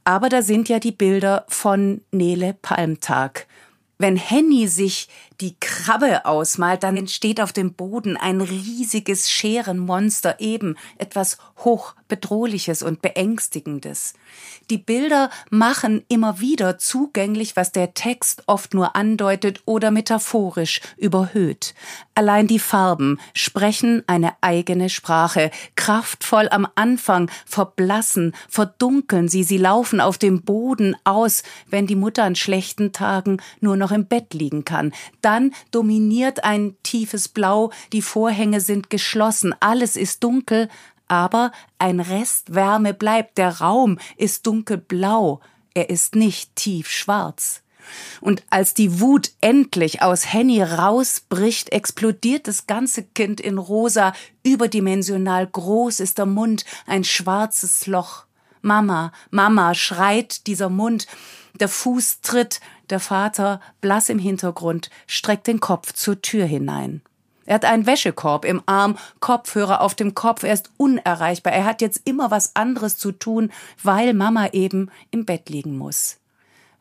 Aber 0.04 0.30
da 0.30 0.42
sind 0.42 0.68
ja 0.68 0.80
die 0.80 0.92
Bilder 0.92 1.46
von 1.48 2.02
Nele 2.12 2.56
Palmtag. 2.62 3.48
Wenn 3.98 4.16
Henny 4.16 4.68
sich 4.68 5.08
die 5.41 5.56
Krabbe 5.60 6.25
ausmalt, 6.25 6.84
dann 6.84 6.98
entsteht 6.98 7.39
auf 7.41 7.53
dem 7.53 7.74
Boden 7.74 8.17
ein 8.17 8.41
riesiges 8.41 9.29
Scherenmonster, 9.29 10.39
eben 10.39 10.75
etwas 10.98 11.38
hochbedrohliches 11.60 12.82
und 12.82 13.01
beängstigendes. 13.01 14.13
Die 14.70 14.77
Bilder 14.77 15.29
machen 15.50 16.03
immer 16.10 16.39
wieder 16.39 16.77
zugänglich, 16.77 17.56
was 17.56 17.72
der 17.72 17.94
Text 17.94 18.44
oft 18.48 18.74
nur 18.74 18.96
andeutet 18.96 19.62
oder 19.65 19.91
metaphorisch 19.91 20.82
überhöht. 20.98 21.74
Allein 22.15 22.48
die 22.48 22.60
Farben 22.60 23.20
sprechen 23.34 24.03
eine 24.08 24.34
eigene 24.41 24.89
Sprache, 24.89 25.51
kraftvoll 25.75 26.50
am 26.50 26.67
Anfang, 26.75 27.29
verblassen, 27.46 28.34
verdunkeln 28.50 29.29
sie, 29.29 29.44
sie 29.44 29.58
laufen 29.58 30.01
auf 30.01 30.17
dem 30.17 30.41
Boden 30.41 30.96
aus, 31.03 31.44
wenn 31.67 31.86
die 31.86 31.96
Mutter 31.96 32.24
an 32.24 32.36
schlechten 32.36 32.91
Tagen 32.91 33.38
nur 33.62 33.77
noch 33.77 33.91
im 33.91 34.08
Bett 34.08 34.34
liegen 34.34 34.65
kann 34.65 34.91
dann 35.27 35.53
dominiert 35.72 36.46
ein 36.46 36.77
tiefes 36.84 37.27
Blau, 37.27 37.72
die 37.91 38.01
Vorhänge 38.01 38.62
sind 38.62 38.89
geschlossen, 38.89 39.53
alles 39.60 39.98
ist 39.98 40.24
dunkel, 40.24 40.69
aber 41.10 41.51
ein 41.79 42.00
Rest 42.00 42.55
Wärme 42.55 42.93
bleibt, 42.93 43.38
der 43.38 43.60
Raum 43.60 44.00
ist 44.15 44.48
dunkelblau, 44.48 45.41
er 45.74 45.89
ist 45.89 46.15
nicht 46.15 46.55
tiefschwarz. 46.55 47.62
Und 48.22 48.43
als 48.50 48.74
die 48.74 49.01
Wut 49.01 49.31
endlich 49.41 50.01
aus 50.01 50.31
Henny 50.31 50.62
rausbricht, 50.62 51.74
explodiert 51.74 52.48
das 52.48 52.65
ganze 52.65 53.03
Kind 53.03 53.41
in 53.41 53.57
rosa, 53.57 54.13
überdimensional 54.43 55.46
groß 55.46 56.00
ist 56.00 56.19
der 56.19 56.25
Mund, 56.25 56.63
ein 56.86 57.03
schwarzes 57.03 57.86
Loch. 57.86 58.26
Mama, 58.67 59.12
Mama, 59.31 59.74
schreit 59.74 60.45
dieser 60.45 60.69
Mund, 60.69 61.07
der 61.59 61.69
Fuß 61.69 62.21
tritt, 62.21 62.59
der 62.91 63.00
Vater, 63.00 63.59
blass 63.81 64.09
im 64.09 64.19
Hintergrund, 64.19 64.91
streckt 65.07 65.47
den 65.47 65.59
Kopf 65.59 65.93
zur 65.93 66.21
Tür 66.21 66.45
hinein. 66.45 67.01
Er 67.47 67.55
hat 67.55 67.65
einen 67.65 67.86
Wäschekorb 67.86 68.43
im 68.43 68.62
Arm, 68.65 68.97
Kopfhörer 69.21 69.81
auf 69.81 69.95
dem 69.95 70.13
Kopf, 70.13 70.43
er 70.43 70.53
ist 70.53 70.69
unerreichbar. 70.75 71.53
Er 71.53 71.63
hat 71.63 71.81
jetzt 71.81 72.01
immer 72.03 72.29
was 72.29 72.55
anderes 72.57 72.97
zu 72.97 73.13
tun, 73.13 73.51
weil 73.81 74.13
Mama 74.13 74.50
eben 74.51 74.91
im 75.12 75.25
Bett 75.25 75.50
liegen 75.50 75.77
muss. 75.77 76.17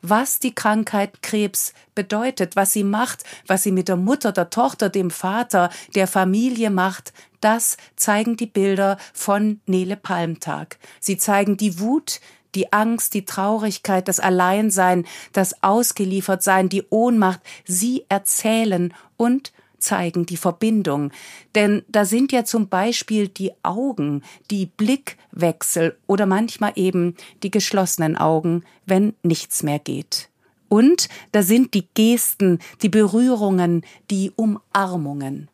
Was 0.01 0.39
die 0.39 0.53
Krankheit 0.53 1.23
Krebs 1.23 1.73
bedeutet, 1.95 2.55
was 2.55 2.71
sie 2.71 2.83
macht, 2.83 3.23
was 3.47 3.63
sie 3.63 3.71
mit 3.71 3.87
der 3.87 3.95
Mutter, 3.95 4.31
der 4.31 4.49
Tochter, 4.49 4.89
dem 4.89 5.09
Vater, 5.09 5.69
der 5.95 6.07
Familie 6.07 6.69
macht, 6.69 7.13
das 7.41 7.77
zeigen 7.95 8.37
die 8.37 8.45
Bilder 8.45 8.97
von 9.13 9.59
Nele 9.65 9.97
Palmtag. 9.97 10.77
Sie 10.99 11.17
zeigen 11.17 11.57
die 11.57 11.79
Wut, 11.79 12.19
die 12.55 12.73
Angst, 12.73 13.13
die 13.13 13.25
Traurigkeit, 13.25 14.07
das 14.07 14.19
Alleinsein, 14.19 15.05
das 15.33 15.63
Ausgeliefertsein, 15.63 16.69
die 16.69 16.83
Ohnmacht, 16.89 17.41
sie 17.65 18.05
erzählen 18.09 18.93
und 19.15 19.51
zeigen 19.77 20.25
die 20.25 20.37
Verbindung. 20.37 21.11
Denn 21.55 21.83
da 21.87 22.05
sind 22.05 22.31
ja 22.31 22.43
zum 22.43 22.69
Beispiel 22.69 23.27
die 23.27 23.51
Augen, 23.63 24.23
die 24.51 24.65
Blickwechsel 24.65 25.97
oder 26.07 26.25
manchmal 26.25 26.73
eben 26.75 27.15
die 27.43 27.51
geschlossenen 27.51 28.17
Augen, 28.17 28.63
wenn 28.85 29.13
nichts 29.23 29.63
mehr 29.63 29.79
geht. 29.79 30.29
Und 30.69 31.07
da 31.31 31.43
sind 31.43 31.73
die 31.73 31.87
Gesten, 31.93 32.59
die 32.81 32.89
Berührungen, 32.89 33.83
die 34.09 34.31
Umarmungen. 34.35 35.49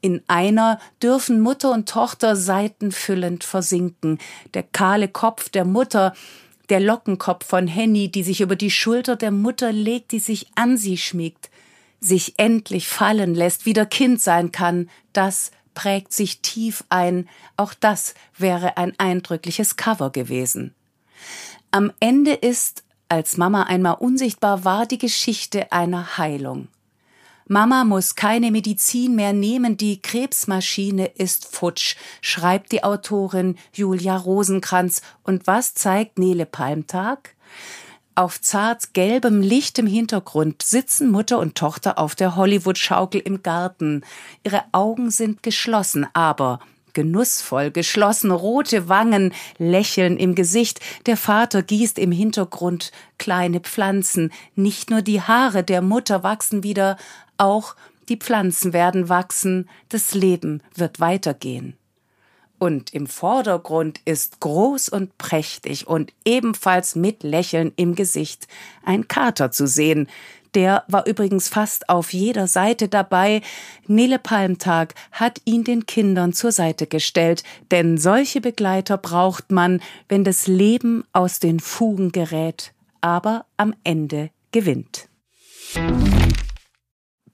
In 0.00 0.22
einer 0.26 0.78
dürfen 1.02 1.40
Mutter 1.40 1.72
und 1.72 1.88
Tochter 1.88 2.36
seitenfüllend 2.36 3.42
versinken. 3.42 4.18
Der 4.52 4.62
kahle 4.62 5.08
Kopf 5.08 5.48
der 5.48 5.64
Mutter, 5.64 6.14
der 6.68 6.80
Lockenkopf 6.80 7.46
von 7.46 7.66
Henny, 7.66 8.10
die 8.10 8.22
sich 8.22 8.40
über 8.40 8.56
die 8.56 8.70
Schulter 8.70 9.16
der 9.16 9.30
Mutter 9.30 9.72
legt, 9.72 10.12
die 10.12 10.18
sich 10.18 10.48
an 10.54 10.76
sie 10.76 10.96
schmiegt, 10.96 11.50
sich 12.04 12.34
endlich 12.36 12.88
fallen 12.88 13.34
lässt, 13.34 13.66
wieder 13.66 13.86
Kind 13.86 14.20
sein 14.20 14.52
kann, 14.52 14.90
das 15.12 15.50
prägt 15.74 16.12
sich 16.12 16.40
tief 16.40 16.84
ein. 16.88 17.28
Auch 17.56 17.74
das 17.74 18.14
wäre 18.36 18.76
ein 18.76 18.92
eindrückliches 18.98 19.76
Cover 19.76 20.10
gewesen. 20.10 20.74
Am 21.70 21.92
Ende 22.00 22.32
ist, 22.32 22.84
als 23.08 23.36
Mama 23.36 23.64
einmal 23.64 23.94
unsichtbar 23.94 24.64
war, 24.64 24.86
die 24.86 24.98
Geschichte 24.98 25.72
einer 25.72 26.18
Heilung. 26.18 26.68
Mama 27.46 27.84
muss 27.84 28.14
keine 28.14 28.50
Medizin 28.50 29.16
mehr 29.16 29.34
nehmen, 29.34 29.76
die 29.76 30.00
Krebsmaschine 30.00 31.06
ist 31.06 31.44
futsch, 31.44 31.96
schreibt 32.22 32.72
die 32.72 32.82
Autorin 32.82 33.56
Julia 33.74 34.16
Rosenkranz. 34.16 35.02
Und 35.24 35.46
was 35.46 35.74
zeigt 35.74 36.18
Nele 36.18 36.46
Palmtag? 36.46 37.34
Auf 38.16 38.40
zart 38.40 38.94
gelbem 38.94 39.40
Licht 39.40 39.76
im 39.80 39.88
Hintergrund 39.88 40.62
sitzen 40.62 41.10
Mutter 41.10 41.40
und 41.40 41.56
Tochter 41.56 41.98
auf 41.98 42.14
der 42.14 42.36
Hollywood-Schaukel 42.36 43.20
im 43.20 43.42
Garten. 43.42 44.02
Ihre 44.44 44.62
Augen 44.70 45.10
sind 45.10 45.42
geschlossen, 45.42 46.06
aber 46.12 46.60
genussvoll, 46.92 47.72
geschlossen, 47.72 48.30
rote 48.30 48.88
Wangen, 48.88 49.34
Lächeln 49.58 50.16
im 50.16 50.36
Gesicht, 50.36 50.78
der 51.06 51.16
Vater 51.16 51.64
gießt 51.64 51.98
im 51.98 52.12
Hintergrund 52.12 52.92
kleine 53.18 53.58
Pflanzen, 53.58 54.32
nicht 54.54 54.90
nur 54.90 55.02
die 55.02 55.20
Haare 55.20 55.64
der 55.64 55.82
Mutter 55.82 56.22
wachsen 56.22 56.62
wieder, 56.62 56.96
auch 57.36 57.74
die 58.08 58.16
Pflanzen 58.16 58.72
werden 58.72 59.08
wachsen, 59.08 59.68
das 59.88 60.14
Leben 60.14 60.62
wird 60.76 61.00
weitergehen. 61.00 61.76
Und 62.64 62.94
im 62.94 63.06
Vordergrund 63.06 64.00
ist 64.06 64.40
groß 64.40 64.88
und 64.88 65.18
prächtig 65.18 65.86
und 65.86 66.14
ebenfalls 66.24 66.96
mit 66.96 67.22
Lächeln 67.22 67.74
im 67.76 67.94
Gesicht 67.94 68.48
ein 68.82 69.06
Kater 69.06 69.50
zu 69.50 69.66
sehen. 69.66 70.08
Der 70.54 70.82
war 70.88 71.06
übrigens 71.06 71.50
fast 71.50 71.90
auf 71.90 72.14
jeder 72.14 72.46
Seite 72.46 72.88
dabei. 72.88 73.42
Nele 73.86 74.18
Palmtag 74.18 74.94
hat 75.12 75.42
ihn 75.44 75.64
den 75.64 75.84
Kindern 75.84 76.32
zur 76.32 76.52
Seite 76.52 76.86
gestellt, 76.86 77.42
denn 77.70 77.98
solche 77.98 78.40
Begleiter 78.40 78.96
braucht 78.96 79.52
man, 79.52 79.82
wenn 80.08 80.24
das 80.24 80.46
Leben 80.46 81.04
aus 81.12 81.40
den 81.40 81.60
Fugen 81.60 82.12
gerät, 82.12 82.72
aber 83.02 83.44
am 83.58 83.74
Ende 83.84 84.30
gewinnt. 84.52 85.10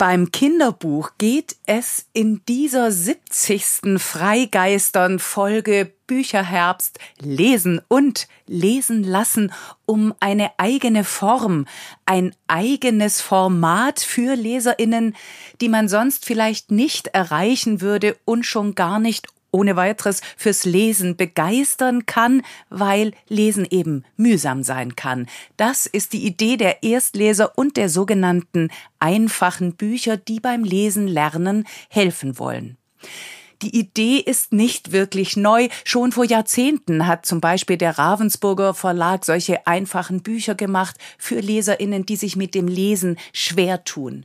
Beim 0.00 0.32
Kinderbuch 0.32 1.10
geht 1.18 1.56
es 1.66 2.06
in 2.14 2.40
dieser 2.48 2.90
70. 2.90 3.98
Freigeistern 3.98 5.18
Folge 5.18 5.92
Bücherherbst 6.06 6.98
lesen 7.18 7.82
und 7.86 8.26
lesen 8.46 9.04
lassen 9.04 9.52
um 9.84 10.14
eine 10.18 10.52
eigene 10.56 11.04
Form, 11.04 11.66
ein 12.06 12.34
eigenes 12.48 13.20
Format 13.20 14.00
für 14.00 14.36
Leserinnen, 14.36 15.14
die 15.60 15.68
man 15.68 15.86
sonst 15.86 16.24
vielleicht 16.24 16.70
nicht 16.70 17.08
erreichen 17.08 17.82
würde 17.82 18.16
und 18.24 18.46
schon 18.46 18.74
gar 18.74 19.00
nicht 19.00 19.26
ohne 19.50 19.76
weiteres 19.76 20.20
fürs 20.36 20.64
Lesen 20.64 21.16
begeistern 21.16 22.06
kann, 22.06 22.42
weil 22.68 23.12
Lesen 23.28 23.66
eben 23.70 24.04
mühsam 24.16 24.62
sein 24.62 24.96
kann. 24.96 25.26
Das 25.56 25.86
ist 25.86 26.12
die 26.12 26.26
Idee 26.26 26.56
der 26.56 26.82
Erstleser 26.82 27.56
und 27.56 27.76
der 27.76 27.88
sogenannten 27.88 28.68
einfachen 28.98 29.74
Bücher, 29.74 30.16
die 30.16 30.40
beim 30.40 30.64
Lesen 30.64 31.08
lernen 31.08 31.66
helfen 31.88 32.38
wollen. 32.38 32.76
Die 33.62 33.78
Idee 33.78 34.16
ist 34.16 34.54
nicht 34.54 34.92
wirklich 34.92 35.36
neu. 35.36 35.68
Schon 35.84 36.12
vor 36.12 36.24
Jahrzehnten 36.24 37.06
hat 37.06 37.26
zum 37.26 37.42
Beispiel 37.42 37.76
der 37.76 37.98
Ravensburger 37.98 38.72
Verlag 38.72 39.26
solche 39.26 39.66
einfachen 39.66 40.22
Bücher 40.22 40.54
gemacht 40.54 40.96
für 41.18 41.40
Leserinnen, 41.40 42.06
die 42.06 42.16
sich 42.16 42.36
mit 42.36 42.54
dem 42.54 42.68
Lesen 42.68 43.18
schwer 43.34 43.84
tun. 43.84 44.24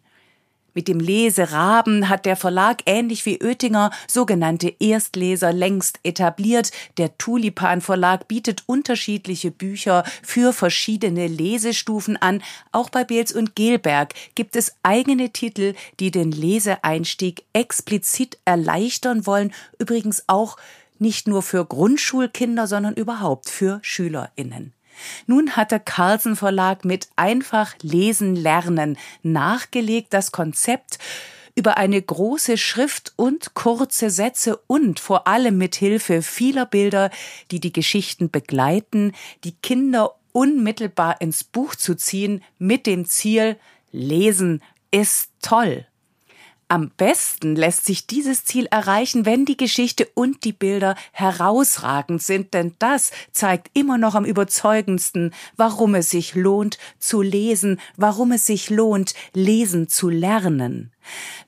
Mit 0.77 0.89
dem 0.89 0.99
Leseraben 0.99 2.09
hat 2.09 2.25
der 2.25 2.35
Verlag 2.35 2.81
ähnlich 2.85 3.25
wie 3.25 3.41
Oettinger 3.41 3.91
sogenannte 4.07 4.73
Erstleser 4.77 5.53
längst 5.53 6.01
etabliert. 6.03 6.71
Der 6.97 7.17
Tulipan 7.17 7.79
Verlag 7.79 8.27
bietet 8.27 8.63
unterschiedliche 8.65 9.51
Bücher 9.51 10.03
für 10.21 10.51
verschiedene 10.51 11.27
Lesestufen 11.27 12.17
an. 12.17 12.43
Auch 12.73 12.89
bei 12.89 13.05
Beels 13.05 13.31
und 13.31 13.55
Gelberg 13.55 14.15
gibt 14.35 14.57
es 14.57 14.75
eigene 14.83 15.29
Titel, 15.29 15.75
die 16.01 16.11
den 16.11 16.33
Leseeinstieg 16.33 17.45
explizit 17.53 18.37
erleichtern 18.43 19.25
wollen. 19.25 19.53
Übrigens 19.79 20.25
auch 20.27 20.57
nicht 20.99 21.25
nur 21.25 21.41
für 21.41 21.63
Grundschulkinder, 21.63 22.67
sondern 22.67 22.95
überhaupt 22.95 23.49
für 23.49 23.79
SchülerInnen. 23.81 24.73
Nun 25.27 25.55
hat 25.55 25.71
der 25.71 25.79
Carlsen 25.79 26.35
Verlag 26.35 26.85
mit 26.85 27.09
Einfach 27.15 27.75
lesen 27.81 28.35
lernen 28.35 28.97
nachgelegt 29.23 30.13
das 30.13 30.31
Konzept 30.31 30.99
über 31.55 31.77
eine 31.77 32.01
große 32.01 32.57
Schrift 32.57 33.13
und 33.15 33.53
kurze 33.53 34.09
Sätze 34.09 34.57
und 34.67 34.99
vor 34.99 35.27
allem 35.27 35.57
mit 35.57 35.75
Hilfe 35.75 36.21
vieler 36.21 36.65
Bilder, 36.65 37.09
die 37.49 37.61
die 37.61 37.71
Geschichten 37.71 38.29
begleiten, 38.29 39.13
die 39.45 39.53
Kinder 39.53 40.15
unmittelbar 40.33 41.21
ins 41.21 41.45
Buch 41.45 41.75
zu 41.75 41.95
ziehen 41.95 42.43
mit 42.59 42.85
dem 42.85 43.05
Ziel 43.05 43.57
Lesen 43.91 44.61
ist 44.91 45.31
toll. 45.41 45.85
Am 46.67 46.89
besten 46.97 47.55
lässt 47.55 47.85
sich 47.85 48.07
dieses 48.07 48.43
Ziel 48.43 48.65
erreichen, 48.71 49.27
wenn 49.27 49.45
die 49.45 49.55
Geschichte 49.55 50.07
und 50.15 50.43
die 50.43 50.51
Bilder 50.51 50.95
herausragend 51.11 52.23
sind, 52.23 52.55
denn 52.55 52.73
das 52.79 53.11
zeigt 53.31 53.69
immer 53.77 53.99
noch 53.99 54.15
am 54.15 54.25
überzeugendsten, 54.25 55.31
warum 55.57 55.93
es 55.93 56.09
sich 56.09 56.33
lohnt 56.33 56.79
zu 56.97 57.21
lesen, 57.21 57.79
warum 57.97 58.31
es 58.31 58.47
sich 58.47 58.71
lohnt, 58.71 59.13
lesen 59.33 59.89
zu 59.89 60.09
lernen. 60.09 60.91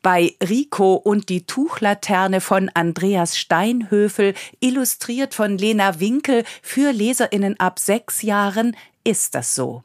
Bei 0.03 0.36
Rico 0.47 0.93
und 0.93 1.30
die 1.30 1.47
Tuchlaterne 1.47 2.39
von 2.39 2.69
Andreas 2.75 3.39
Steinhöfel, 3.39 4.36
illustriert 4.60 5.34
von 5.34 5.58
Lena 5.58 5.99
Winkel 5.99 6.43
für 6.62 6.91
Leserinnen 6.91 7.60
ab 7.60 7.80
sechs 7.80 8.21
Jahren, 8.21 8.75
ist 9.03 9.34
das 9.34 9.56
so. 9.56 9.84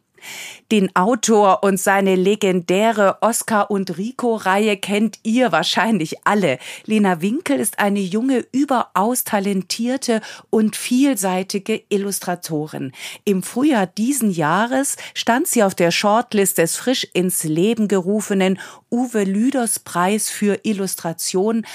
Den 0.70 0.94
Autor 0.96 1.62
und 1.62 1.78
seine 1.78 2.16
legendäre 2.16 3.18
Oscar 3.20 3.70
und 3.70 3.98
Rico-Reihe 3.98 4.76
kennt 4.76 5.18
ihr 5.22 5.52
wahrscheinlich 5.52 6.26
alle. 6.26 6.58
Lena 6.84 7.20
Winkel 7.20 7.60
ist 7.60 7.78
eine 7.78 8.00
junge, 8.00 8.44
überaus 8.52 9.24
talentierte 9.24 10.20
und 10.50 10.76
vielseitige 10.76 11.82
Illustratorin. 11.88 12.92
Im 13.24 13.42
Frühjahr 13.42 13.86
diesen 13.86 14.30
Jahres 14.30 14.96
stand 15.14 15.46
sie 15.46 15.62
auf 15.62 15.74
der 15.74 15.90
Shortlist 15.90 16.58
des 16.58 16.76
frisch 16.76 17.06
ins 17.12 17.44
Leben 17.44 17.88
gerufenen 17.88 18.58
Uwe 18.90 19.24
Lüders 19.24 19.78
Preis 19.78 20.30
für 20.30 20.60
Illustration 20.62 21.66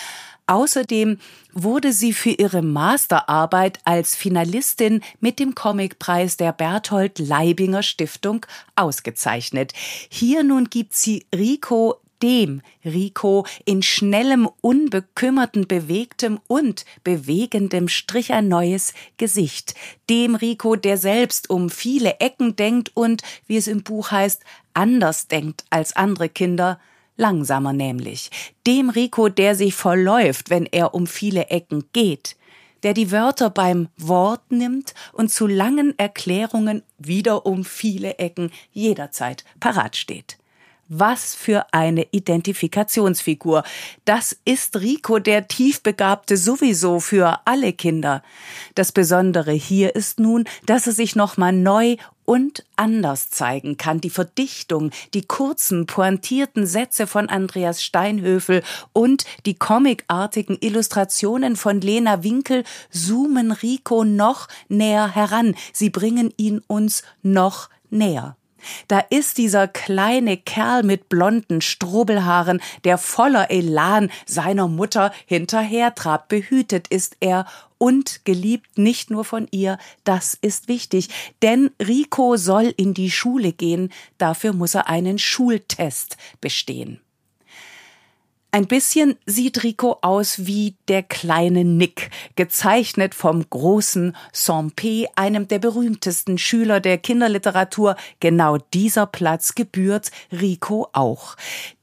Außerdem 0.47 1.19
wurde 1.53 1.91
sie 1.91 2.13
für 2.13 2.29
ihre 2.29 2.61
Masterarbeit 2.61 3.79
als 3.83 4.15
Finalistin 4.15 5.01
mit 5.19 5.39
dem 5.39 5.55
Comicpreis 5.55 6.37
der 6.37 6.53
Berthold 6.53 7.19
Leibinger 7.19 7.83
Stiftung 7.83 8.45
ausgezeichnet. 8.75 9.73
Hier 10.09 10.43
nun 10.43 10.69
gibt 10.69 10.95
sie 10.95 11.25
Rico 11.35 11.97
dem 12.21 12.61
Rico 12.83 13.45
in 13.65 13.83
schnellem, 13.83 14.49
unbekümmerten, 14.61 15.67
bewegtem 15.67 16.39
und 16.47 16.85
bewegendem 17.03 17.87
Strich 17.87 18.33
ein 18.33 18.47
neues 18.47 18.93
Gesicht. 19.17 19.75
Dem 20.09 20.35
Rico, 20.35 20.75
der 20.75 20.97
selbst 20.97 21.49
um 21.49 21.69
viele 21.69 22.19
Ecken 22.19 22.55
denkt 22.55 22.91
und, 22.95 23.21
wie 23.45 23.57
es 23.57 23.67
im 23.67 23.83
Buch 23.83 24.11
heißt, 24.11 24.41
anders 24.73 25.27
denkt 25.27 25.65
als 25.69 25.95
andere 25.95 26.29
Kinder, 26.29 26.79
Langsamer 27.17 27.73
nämlich. 27.73 28.29
Dem 28.65 28.89
Rico, 28.89 29.27
der 29.27 29.55
sich 29.55 29.75
verläuft, 29.75 30.49
wenn 30.49 30.65
er 30.65 30.93
um 30.93 31.07
viele 31.07 31.47
Ecken 31.47 31.83
geht. 31.91 32.37
Der 32.83 32.93
die 32.93 33.11
Wörter 33.11 33.49
beim 33.49 33.89
Wort 33.97 34.51
nimmt 34.51 34.93
und 35.11 35.31
zu 35.31 35.47
langen 35.47 35.97
Erklärungen 35.97 36.83
wieder 36.99 37.45
um 37.45 37.65
viele 37.65 38.19
Ecken 38.19 38.51
jederzeit 38.71 39.43
parat 39.59 39.95
steht. 39.97 40.37
Was 40.89 41.35
für 41.35 41.65
eine 41.73 42.07
Identifikationsfigur. 42.11 43.63
Das 44.05 44.37
ist 44.45 44.79
Rico, 44.79 45.19
der 45.19 45.47
Tiefbegabte 45.47 46.37
sowieso 46.37 46.99
für 46.99 47.39
alle 47.45 47.73
Kinder. 47.73 48.23
Das 48.75 48.91
Besondere 48.91 49.51
hier 49.51 49.95
ist 49.95 50.19
nun, 50.19 50.45
dass 50.65 50.87
er 50.87 50.93
sich 50.93 51.15
nochmal 51.15 51.51
neu 51.51 51.97
und 52.23 52.65
anders 52.75 53.29
zeigen 53.29 53.77
kann. 53.77 54.01
Die 54.01 54.09
Verdichtung, 54.09 54.91
die 55.13 55.23
kurzen, 55.23 55.85
pointierten 55.85 56.67
Sätze 56.67 57.07
von 57.07 57.29
Andreas 57.29 57.81
Steinhöfel 57.81 58.63
und 58.91 59.25
die 59.45 59.55
comicartigen 59.55 60.57
Illustrationen 60.59 61.55
von 61.55 61.79
Lena 61.81 62.23
Winkel 62.23 62.63
zoomen 62.91 63.51
Rico 63.51 64.03
noch 64.03 64.47
näher 64.67 65.15
heran. 65.15 65.55
Sie 65.71 65.89
bringen 65.89 66.33
ihn 66.37 66.61
uns 66.67 67.03
noch 67.23 67.69
näher. 67.89 68.35
Da 68.87 68.99
ist 68.99 69.37
dieser 69.37 69.67
kleine 69.67 70.37
Kerl 70.37 70.83
mit 70.83 71.09
blonden 71.09 71.61
Strubelhaaren, 71.61 72.61
der 72.83 72.97
voller 72.97 73.51
Elan 73.51 74.09
seiner 74.25 74.67
Mutter 74.67 75.11
hinterhertrabt. 75.25 76.29
Behütet 76.29 76.87
ist 76.87 77.17
er 77.19 77.45
und 77.77 78.25
geliebt 78.25 78.77
nicht 78.77 79.11
nur 79.11 79.23
von 79.23 79.47
ihr, 79.51 79.77
das 80.03 80.33
ist 80.33 80.67
wichtig, 80.67 81.09
denn 81.41 81.71
Rico 81.79 82.35
soll 82.37 82.73
in 82.75 82.93
die 82.93 83.11
Schule 83.11 83.53
gehen, 83.53 83.91
dafür 84.17 84.53
muss 84.53 84.75
er 84.75 84.87
einen 84.87 85.19
Schultest 85.19 86.17
bestehen. 86.41 86.99
Ein 88.57 88.65
bisschen 88.65 89.19
sieht 89.27 89.63
Rico 89.63 89.99
aus 90.01 90.47
wie 90.47 90.73
der 90.87 91.03
kleine 91.03 91.63
Nick, 91.63 92.09
gezeichnet 92.35 93.13
vom 93.13 93.47
großen 93.47 94.15
Sampé, 94.33 95.05
einem 95.15 95.47
der 95.47 95.59
berühmtesten 95.59 96.39
Schüler 96.39 96.79
der 96.79 96.97
Kinderliteratur. 96.97 97.95
Genau 98.19 98.57
dieser 98.73 99.05
Platz 99.05 99.53
gebührt 99.53 100.09
Rico 100.31 100.89
auch. 100.93 101.35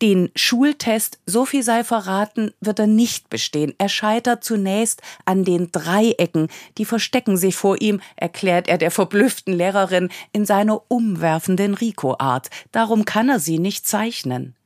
Den 0.03 0.33
Schultest, 0.35 1.21
so 1.27 1.45
viel 1.45 1.63
sei 1.63 1.85
verraten, 1.85 2.53
wird 2.61 2.81
er 2.81 2.89
nicht 2.89 3.31
bestehen. 3.31 3.73
Er 3.79 3.89
scheitert 3.89 4.43
zunächst 4.43 5.01
an 5.27 5.45
den 5.45 5.71
Dreiecken, 5.71 6.49
die 6.77 6.87
verstecken 6.87 7.37
sich 7.37 7.55
vor 7.55 7.81
ihm, 7.81 8.01
erklärt 8.17 8.67
er 8.67 8.79
der 8.79 8.91
verblüfften 8.91 9.55
Lehrerin 9.55 10.09
in 10.33 10.45
seiner 10.45 10.83
umwerfenden 10.89 11.75
Rico-Art. 11.75 12.51
Darum 12.73 13.05
kann 13.05 13.29
er 13.29 13.39
sie 13.39 13.61
nicht 13.61 13.87
zeichnen. 13.87 14.57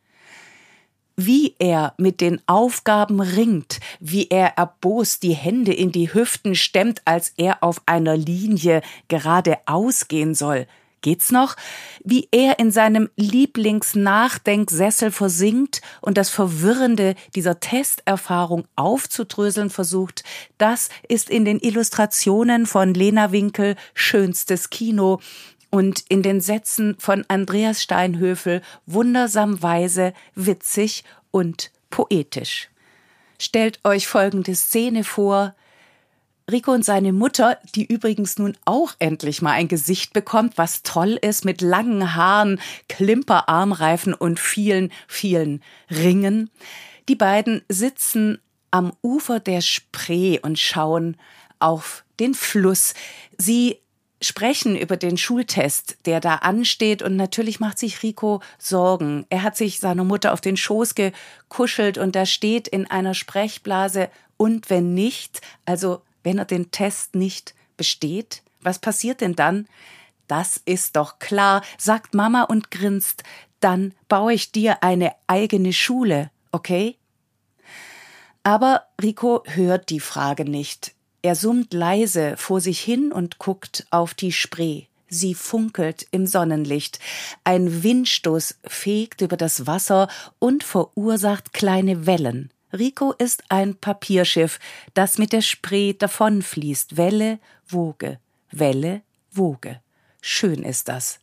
Wie 1.18 1.56
er 1.58 1.94
mit 1.98 2.20
den 2.20 2.40
Aufgaben 2.46 3.20
ringt, 3.20 3.80
wie 3.98 4.28
er 4.28 4.56
erbost 4.56 5.24
die 5.24 5.34
Hände 5.34 5.74
in 5.74 5.90
die 5.90 6.14
Hüften 6.14 6.54
stemmt, 6.54 7.02
als 7.04 7.32
er 7.36 7.62
auf 7.64 7.82
einer 7.86 8.16
Linie 8.16 8.82
geradeaus 9.08 10.06
gehen 10.06 10.34
soll. 10.34 10.68
Geht's 11.00 11.32
noch? 11.32 11.56
Wie 12.04 12.28
er 12.30 12.60
in 12.60 12.70
seinem 12.70 13.08
Lieblingsnachdenksessel 13.16 15.10
versinkt 15.10 15.80
und 16.00 16.18
das 16.18 16.30
Verwirrende 16.30 17.14
dieser 17.34 17.60
Testerfahrung 17.60 18.66
aufzudröseln 18.76 19.70
versucht, 19.70 20.22
das 20.56 20.88
ist 21.08 21.30
in 21.30 21.44
den 21.44 21.58
Illustrationen 21.58 22.66
von 22.66 22.94
Lena 22.94 23.32
Winkel 23.32 23.74
schönstes 23.94 24.70
Kino 24.70 25.20
und 25.70 26.04
in 26.08 26.22
den 26.22 26.40
Sätzen 26.40 26.96
von 26.98 27.24
Andreas 27.28 27.82
Steinhöfel 27.82 28.62
wundersam 28.86 29.62
weise, 29.62 30.12
witzig 30.34 31.04
und 31.30 31.70
poetisch. 31.90 32.68
Stellt 33.38 33.80
euch 33.84 34.06
folgende 34.06 34.54
Szene 34.54 35.04
vor. 35.04 35.54
Rico 36.50 36.72
und 36.72 36.84
seine 36.84 37.12
Mutter, 37.12 37.58
die 37.74 37.84
übrigens 37.84 38.38
nun 38.38 38.56
auch 38.64 38.94
endlich 38.98 39.42
mal 39.42 39.52
ein 39.52 39.68
Gesicht 39.68 40.14
bekommt, 40.14 40.56
was 40.56 40.82
toll 40.82 41.18
ist, 41.20 41.44
mit 41.44 41.60
langen 41.60 42.14
Haaren, 42.14 42.58
Klimperarmreifen 42.88 44.14
und 44.14 44.40
vielen, 44.40 44.90
vielen 45.06 45.62
Ringen. 45.90 46.50
Die 47.08 47.16
beiden 47.16 47.62
sitzen 47.68 48.38
am 48.70 48.92
Ufer 49.02 49.40
der 49.40 49.60
Spree 49.60 50.38
und 50.40 50.58
schauen 50.58 51.16
auf 51.58 52.04
den 52.18 52.34
Fluss. 52.34 52.94
Sie 53.36 53.78
sprechen 54.20 54.76
über 54.76 54.96
den 54.96 55.16
Schultest, 55.16 55.98
der 56.06 56.20
da 56.20 56.36
ansteht. 56.36 57.02
Und 57.02 57.16
natürlich 57.16 57.60
macht 57.60 57.78
sich 57.78 58.02
Rico 58.02 58.40
Sorgen. 58.58 59.26
Er 59.30 59.42
hat 59.42 59.56
sich 59.56 59.80
seiner 59.80 60.04
Mutter 60.04 60.32
auf 60.32 60.40
den 60.40 60.56
Schoß 60.56 60.94
gekuschelt 60.94 61.98
und 61.98 62.14
da 62.16 62.26
steht 62.26 62.68
in 62.68 62.90
einer 62.90 63.14
Sprechblase, 63.14 64.08
und 64.38 64.70
wenn 64.70 64.94
nicht, 64.94 65.42
also 65.66 66.00
wenn 66.22 66.38
er 66.38 66.46
den 66.46 66.70
Test 66.70 67.14
nicht 67.14 67.54
besteht, 67.76 68.42
was 68.62 68.78
passiert 68.78 69.20
denn 69.20 69.34
dann? 69.34 69.68
Das 70.26 70.60
ist 70.64 70.96
doch 70.96 71.18
klar, 71.18 71.62
sagt 71.76 72.14
Mama 72.14 72.44
und 72.44 72.70
grinst. 72.70 73.24
Dann 73.60 73.94
baue 74.08 74.32
ich 74.34 74.52
dir 74.52 74.82
eine 74.82 75.12
eigene 75.26 75.72
Schule, 75.72 76.30
okay? 76.52 76.96
Aber 78.44 78.84
Rico 79.02 79.42
hört 79.46 79.90
die 79.90 80.00
Frage 80.00 80.44
nicht. 80.44 80.94
Er 81.22 81.34
summt 81.34 81.74
leise 81.74 82.36
vor 82.36 82.60
sich 82.60 82.80
hin 82.80 83.12
und 83.12 83.38
guckt 83.38 83.86
auf 83.90 84.14
die 84.14 84.32
Spree. 84.32 84.84
Sie 85.08 85.34
funkelt 85.34 86.06
im 86.10 86.26
Sonnenlicht. 86.26 86.98
Ein 87.44 87.82
Windstoß 87.82 88.58
fegt 88.64 89.22
über 89.22 89.36
das 89.36 89.66
Wasser 89.66 90.08
und 90.38 90.64
verursacht 90.64 91.52
kleine 91.52 92.06
Wellen. 92.06 92.50
Rico 92.72 93.12
ist 93.12 93.44
ein 93.48 93.76
Papierschiff, 93.76 94.60
das 94.92 95.16
mit 95.16 95.32
der 95.32 95.40
Spree 95.40 95.94
davonfließt. 95.94 96.98
Welle, 96.98 97.38
Woge, 97.66 98.18
Welle, 98.50 99.00
Woge. 99.32 99.80
Schön 100.20 100.62
ist 100.62 100.88
das. 100.88 101.20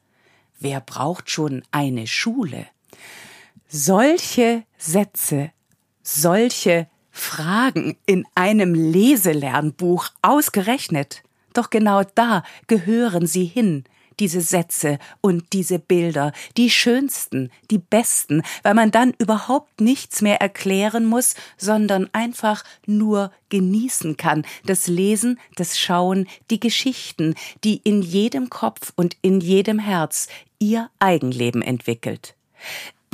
Wer 0.59 0.81
braucht 0.81 1.29
schon 1.29 1.63
eine 1.71 2.07
Schule? 2.07 2.65
Solche 3.67 4.63
Sätze, 4.77 5.51
solche 6.01 6.87
Fragen 7.17 7.95
in 8.05 8.25
einem 8.35 8.73
Leselernbuch 8.75 10.09
ausgerechnet. 10.21 11.23
Doch 11.53 11.69
genau 11.69 12.03
da 12.13 12.43
gehören 12.67 13.25
sie 13.25 13.45
hin, 13.45 13.85
diese 14.19 14.41
Sätze 14.41 14.99
und 15.21 15.53
diese 15.53 15.79
Bilder, 15.79 16.33
die 16.57 16.69
schönsten, 16.69 17.51
die 17.71 17.77
besten, 17.77 18.43
weil 18.63 18.73
man 18.73 18.91
dann 18.91 19.13
überhaupt 19.17 19.79
nichts 19.79 20.21
mehr 20.21 20.41
erklären 20.41 21.05
muss, 21.05 21.35
sondern 21.57 22.09
einfach 22.11 22.65
nur 22.85 23.31
genießen 23.47 24.17
kann, 24.17 24.45
das 24.65 24.87
Lesen, 24.87 25.39
das 25.55 25.79
Schauen, 25.79 26.27
die 26.49 26.59
Geschichten, 26.59 27.35
die 27.63 27.77
in 27.77 28.01
jedem 28.01 28.49
Kopf 28.49 28.91
und 28.97 29.15
in 29.21 29.39
jedem 29.39 29.79
Herz 29.79 30.27
ihr 30.59 30.89
Eigenleben 30.99 31.61
entwickelt. 31.61 32.35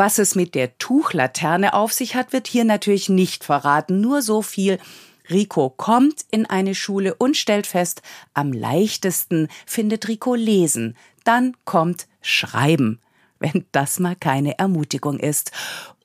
Was 0.01 0.17
es 0.17 0.33
mit 0.33 0.55
der 0.55 0.79
Tuchlaterne 0.79 1.75
auf 1.75 1.93
sich 1.93 2.15
hat, 2.15 2.33
wird 2.33 2.47
hier 2.47 2.65
natürlich 2.65 3.07
nicht 3.07 3.43
verraten. 3.43 4.01
Nur 4.01 4.23
so 4.23 4.41
viel. 4.41 4.79
Rico 5.29 5.69
kommt 5.69 6.25
in 6.31 6.47
eine 6.47 6.73
Schule 6.73 7.13
und 7.13 7.37
stellt 7.37 7.67
fest, 7.67 8.01
am 8.33 8.51
leichtesten 8.51 9.47
findet 9.67 10.07
Rico 10.07 10.33
lesen. 10.33 10.97
Dann 11.23 11.55
kommt 11.65 12.07
Schreiben 12.19 12.99
wenn 13.41 13.65
das 13.71 13.99
mal 13.99 14.15
keine 14.15 14.57
Ermutigung 14.57 15.19
ist. 15.19 15.51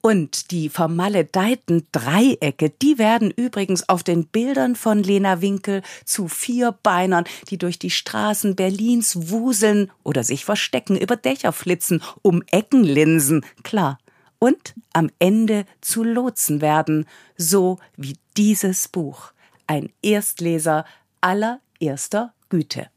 Und 0.07 0.53
die 0.53 0.69
vermaledeiten 0.69 1.89
Dreiecke, 1.91 2.71
die 2.71 2.97
werden 2.97 3.33
übrigens 3.33 3.89
auf 3.89 4.05
den 4.05 4.29
Bildern 4.29 4.77
von 4.77 5.03
Lena 5.03 5.41
Winkel 5.41 5.83
zu 6.05 6.29
Vierbeinern, 6.29 7.25
die 7.51 7.59
durch 7.59 7.81
die 7.81 7.91
Straßen 7.91 8.55
Berlins 8.55 9.31
wuseln 9.31 9.91
oder 10.05 10.23
sich 10.23 10.45
verstecken, 10.45 10.97
über 10.97 11.17
Dächer 11.17 11.51
flitzen, 11.51 12.05
um 12.23 12.45
Ecken 12.53 12.85
linsen, 12.85 13.45
klar. 13.65 13.99
Und 14.39 14.75
am 14.93 15.11
Ende 15.19 15.65
zu 15.81 16.05
Lotsen 16.05 16.61
werden, 16.61 17.07
so 17.37 17.81
wie 17.97 18.17
dieses 18.37 18.87
Buch. 18.87 19.33
Ein 19.67 19.91
Erstleser 20.03 20.85
allererster 21.21 22.33
Güte. 22.49 22.91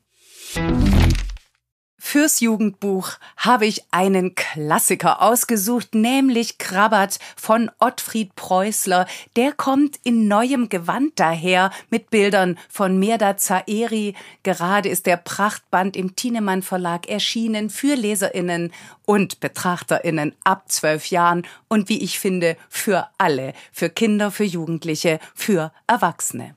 Fürs 2.02 2.40
Jugendbuch 2.40 3.12
habe 3.36 3.66
ich 3.66 3.84
einen 3.92 4.34
Klassiker 4.34 5.22
ausgesucht, 5.22 5.94
nämlich 5.94 6.58
Krabbert 6.58 7.20
von 7.36 7.70
Ottfried 7.78 8.36
Preußler. 8.36 9.06
Der 9.36 9.52
kommt 9.52 10.00
in 10.04 10.30
neuem 10.30 10.70
Gewand 10.70 11.20
daher 11.20 11.72
mit 11.90 12.10
Bildern 12.10 12.58
von 12.70 12.98
Merda 12.98 13.36
Zaeri. 13.36 14.16
Gerade 14.44 14.88
ist 14.88 15.08
der 15.08 15.18
Prachtband 15.18 15.98
im 15.98 16.16
Thienemann 16.16 16.62
Verlag 16.62 17.08
erschienen 17.10 17.70
für 17.70 17.96
LeserInnen 17.96 18.72
und 19.06 19.42
BetrachterInnen 19.42 20.34
ab 20.46 20.72
zwölf 20.72 21.08
Jahren 21.08 21.46
und 21.68 21.90
wie 21.90 22.02
ich 22.02 22.18
finde, 22.18 22.56
für 22.70 23.10
alle. 23.18 23.54
Für 23.74 23.90
Kinder, 23.90 24.32
für 24.32 24.46
Jugendliche, 24.46 25.20
für 25.36 25.74
Erwachsene. 25.86 26.56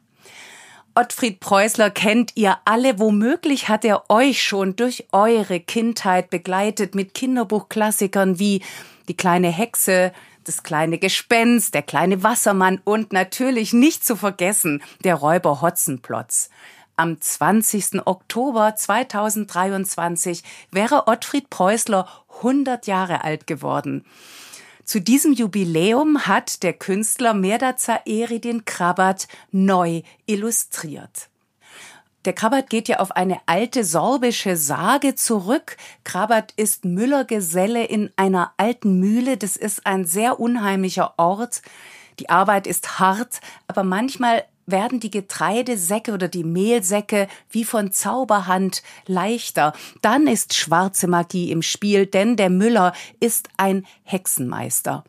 Ottfried 0.94 1.40
Preußler 1.40 1.88
kennt 1.90 2.32
ihr 2.34 2.58
alle. 2.66 2.98
Womöglich 2.98 3.70
hat 3.70 3.82
er 3.84 4.10
euch 4.10 4.42
schon 4.42 4.76
durch 4.76 5.06
eure 5.10 5.58
Kindheit 5.58 6.28
begleitet 6.28 6.94
mit 6.94 7.14
Kinderbuchklassikern 7.14 8.38
wie 8.38 8.62
Die 9.08 9.16
kleine 9.16 9.48
Hexe, 9.48 10.12
das 10.44 10.62
kleine 10.62 10.98
Gespenst, 10.98 11.72
der 11.72 11.82
kleine 11.82 12.22
Wassermann 12.22 12.78
und 12.84 13.12
natürlich 13.12 13.72
nicht 13.72 14.04
zu 14.04 14.16
vergessen 14.16 14.82
der 15.02 15.14
Räuber 15.14 15.62
Hotzenplotz. 15.62 16.50
Am 16.96 17.18
20. 17.18 18.06
Oktober 18.06 18.76
2023 18.76 20.42
wäre 20.70 21.08
Ottfried 21.08 21.48
Preußler 21.48 22.06
100 22.36 22.86
Jahre 22.86 23.24
alt 23.24 23.46
geworden. 23.46 24.04
Zu 24.84 25.00
diesem 25.00 25.32
Jubiläum 25.32 26.26
hat 26.26 26.62
der 26.62 26.72
Künstler 26.72 27.34
Merda 27.34 27.76
Zaeri 27.76 28.40
den 28.40 28.64
Krabat 28.64 29.28
neu 29.50 30.02
illustriert. 30.26 31.28
Der 32.24 32.32
Krabat 32.32 32.70
geht 32.70 32.88
ja 32.88 33.00
auf 33.00 33.12
eine 33.12 33.40
alte 33.46 33.84
sorbische 33.84 34.56
Sage 34.56 35.14
zurück. 35.14 35.76
Krabat 36.04 36.52
ist 36.56 36.84
Müllergeselle 36.84 37.84
in 37.84 38.10
einer 38.16 38.52
alten 38.58 39.00
Mühle. 39.00 39.36
Das 39.36 39.56
ist 39.56 39.86
ein 39.86 40.04
sehr 40.04 40.38
unheimlicher 40.38 41.14
Ort. 41.16 41.62
Die 42.18 42.28
Arbeit 42.28 42.66
ist 42.66 43.00
hart, 43.00 43.40
aber 43.66 43.82
manchmal 43.82 44.44
werden 44.66 45.00
die 45.00 45.10
Getreidesäcke 45.10 46.12
oder 46.12 46.28
die 46.28 46.44
Mehlsäcke 46.44 47.28
wie 47.50 47.64
von 47.64 47.92
Zauberhand 47.92 48.82
leichter. 49.06 49.72
Dann 50.00 50.26
ist 50.26 50.54
schwarze 50.54 51.08
Magie 51.08 51.50
im 51.50 51.62
Spiel, 51.62 52.06
denn 52.06 52.36
der 52.36 52.50
Müller 52.50 52.92
ist 53.20 53.48
ein 53.56 53.86
Hexenmeister. 54.04 55.04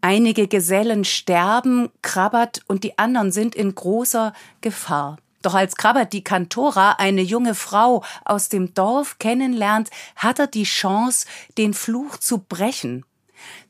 Einige 0.00 0.48
Gesellen 0.48 1.04
sterben, 1.04 1.90
Krabbert 2.02 2.62
und 2.66 2.84
die 2.84 2.98
anderen 2.98 3.32
sind 3.32 3.54
in 3.54 3.74
großer 3.74 4.32
Gefahr. 4.60 5.18
Doch 5.42 5.54
als 5.54 5.76
Krabbert 5.76 6.12
die 6.12 6.24
Kantora, 6.24 6.96
eine 6.98 7.22
junge 7.22 7.54
Frau 7.54 8.02
aus 8.24 8.48
dem 8.48 8.74
Dorf 8.74 9.18
kennenlernt, 9.18 9.88
hat 10.16 10.40
er 10.40 10.48
die 10.48 10.64
Chance, 10.64 11.26
den 11.56 11.74
Fluch 11.74 12.16
zu 12.16 12.38
brechen. 12.38 13.04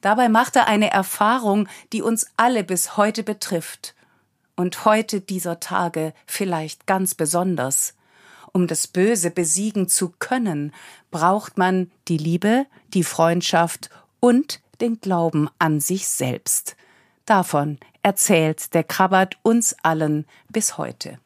Dabei 0.00 0.30
macht 0.30 0.56
er 0.56 0.66
eine 0.66 0.90
Erfahrung, 0.90 1.68
die 1.92 2.00
uns 2.00 2.26
alle 2.38 2.64
bis 2.64 2.96
heute 2.96 3.22
betrifft 3.22 3.94
und 4.58 4.84
heute 4.84 5.20
dieser 5.20 5.60
Tage 5.60 6.12
vielleicht 6.26 6.86
ganz 6.86 7.14
besonders. 7.14 7.94
Um 8.52 8.66
das 8.66 8.88
Böse 8.88 9.30
besiegen 9.30 9.86
zu 9.88 10.12
können, 10.18 10.74
braucht 11.12 11.58
man 11.58 11.92
die 12.08 12.16
Liebe, 12.16 12.66
die 12.92 13.04
Freundschaft 13.04 13.88
und 14.18 14.60
den 14.80 15.00
Glauben 15.00 15.48
an 15.60 15.78
sich 15.78 16.08
selbst. 16.08 16.76
Davon 17.24 17.78
erzählt 18.02 18.74
der 18.74 18.82
Krabbert 18.82 19.36
uns 19.42 19.76
allen 19.84 20.26
bis 20.48 20.76
heute. 20.76 21.20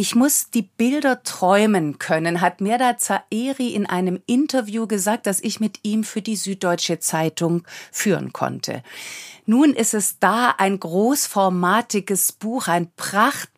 Ich 0.00 0.14
muss 0.14 0.48
die 0.48 0.62
Bilder 0.62 1.24
träumen 1.24 1.98
können, 1.98 2.40
hat 2.40 2.62
Merda 2.62 2.96
Zaeri 2.96 3.74
in 3.74 3.84
einem 3.84 4.22
Interview 4.24 4.86
gesagt, 4.86 5.26
das 5.26 5.40
ich 5.44 5.60
mit 5.60 5.80
ihm 5.82 6.04
für 6.04 6.22
die 6.22 6.36
Süddeutsche 6.36 7.00
Zeitung 7.00 7.64
führen 7.92 8.32
konnte. 8.32 8.82
Nun 9.44 9.74
ist 9.74 9.92
es 9.92 10.18
da 10.18 10.54
ein 10.56 10.80
großformatiges 10.80 12.32
Buch, 12.32 12.66
ein 12.66 12.90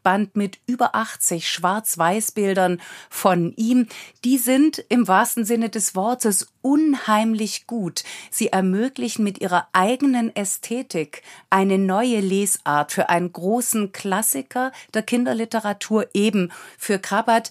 Prachtband 0.02 0.36
mit 0.36 0.58
über 0.66 0.94
80 0.94 1.48
Schwarz-Weiß-Bildern 1.48 2.80
von 3.08 3.54
ihm. 3.56 3.86
Die 4.24 4.38
sind 4.38 4.84
im 4.88 5.06
wahrsten 5.08 5.44
Sinne 5.44 5.70
des 5.70 5.94
Wortes 5.94 6.48
unheimlich 6.60 7.66
gut. 7.66 8.02
Sie 8.30 8.48
ermöglichen 8.48 9.24
mit 9.24 9.40
ihrer 9.40 9.68
eigenen 9.72 10.34
Ästhetik 10.34 11.22
eine 11.50 11.78
neue 11.78 12.20
Lesart 12.20 12.92
für 12.92 13.08
einen 13.08 13.32
großen 13.32 13.92
Klassiker 13.92 14.72
der 14.94 15.02
Kinderliteratur 15.02 16.08
eben 16.14 16.50
für 16.78 16.98
Krabbert, 16.98 17.50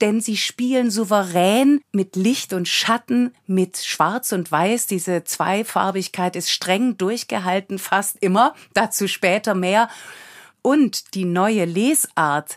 denn 0.00 0.20
sie 0.20 0.36
spielen 0.36 0.90
souverän 0.90 1.80
mit 1.92 2.16
Licht 2.16 2.52
und 2.52 2.68
Schatten, 2.68 3.32
mit 3.46 3.78
Schwarz 3.78 4.32
und 4.32 4.50
Weiß. 4.50 4.86
Diese 4.86 5.22
Zweifarbigkeit 5.24 6.34
ist 6.34 6.50
streng 6.50 6.98
durchgehalten, 6.98 7.78
fast 7.78 8.16
immer, 8.20 8.54
dazu 8.74 9.06
später 9.06 9.54
mehr. 9.54 9.88
Und 10.66 11.14
die 11.14 11.26
neue 11.26 11.66
Lesart 11.66 12.56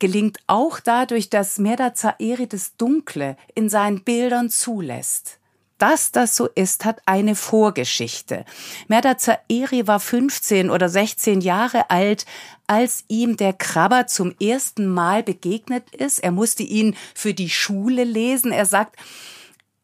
gelingt 0.00 0.40
auch 0.48 0.80
dadurch, 0.80 1.30
dass 1.30 1.58
Merda 1.58 1.94
Zaeri 1.94 2.48
das 2.48 2.76
Dunkle 2.76 3.36
in 3.54 3.68
seinen 3.68 4.02
Bildern 4.02 4.50
zulässt. 4.50 5.38
Dass 5.78 6.10
das 6.10 6.34
so 6.34 6.48
ist, 6.56 6.84
hat 6.84 7.00
eine 7.06 7.36
Vorgeschichte. 7.36 8.44
Merda 8.88 9.16
Zaeri 9.16 9.86
war 9.86 10.00
15 10.00 10.70
oder 10.70 10.88
16 10.88 11.40
Jahre 11.40 11.88
alt, 11.88 12.26
als 12.66 13.04
ihm 13.06 13.36
der 13.36 13.52
Krabber 13.52 14.08
zum 14.08 14.34
ersten 14.40 14.88
Mal 14.88 15.22
begegnet 15.22 15.94
ist. 15.94 16.18
Er 16.18 16.32
musste 16.32 16.64
ihn 16.64 16.96
für 17.14 17.32
die 17.32 17.50
Schule 17.50 18.02
lesen. 18.02 18.50
Er 18.50 18.66
sagt, 18.66 18.96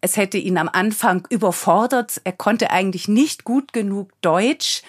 es 0.00 0.16
hätte 0.16 0.36
ihn 0.36 0.58
am 0.58 0.68
Anfang 0.68 1.28
überfordert. 1.30 2.20
Er 2.24 2.32
konnte 2.32 2.72
eigentlich 2.72 3.06
nicht 3.06 3.44
gut 3.44 3.72
genug 3.72 4.10
Deutsch. 4.20 4.82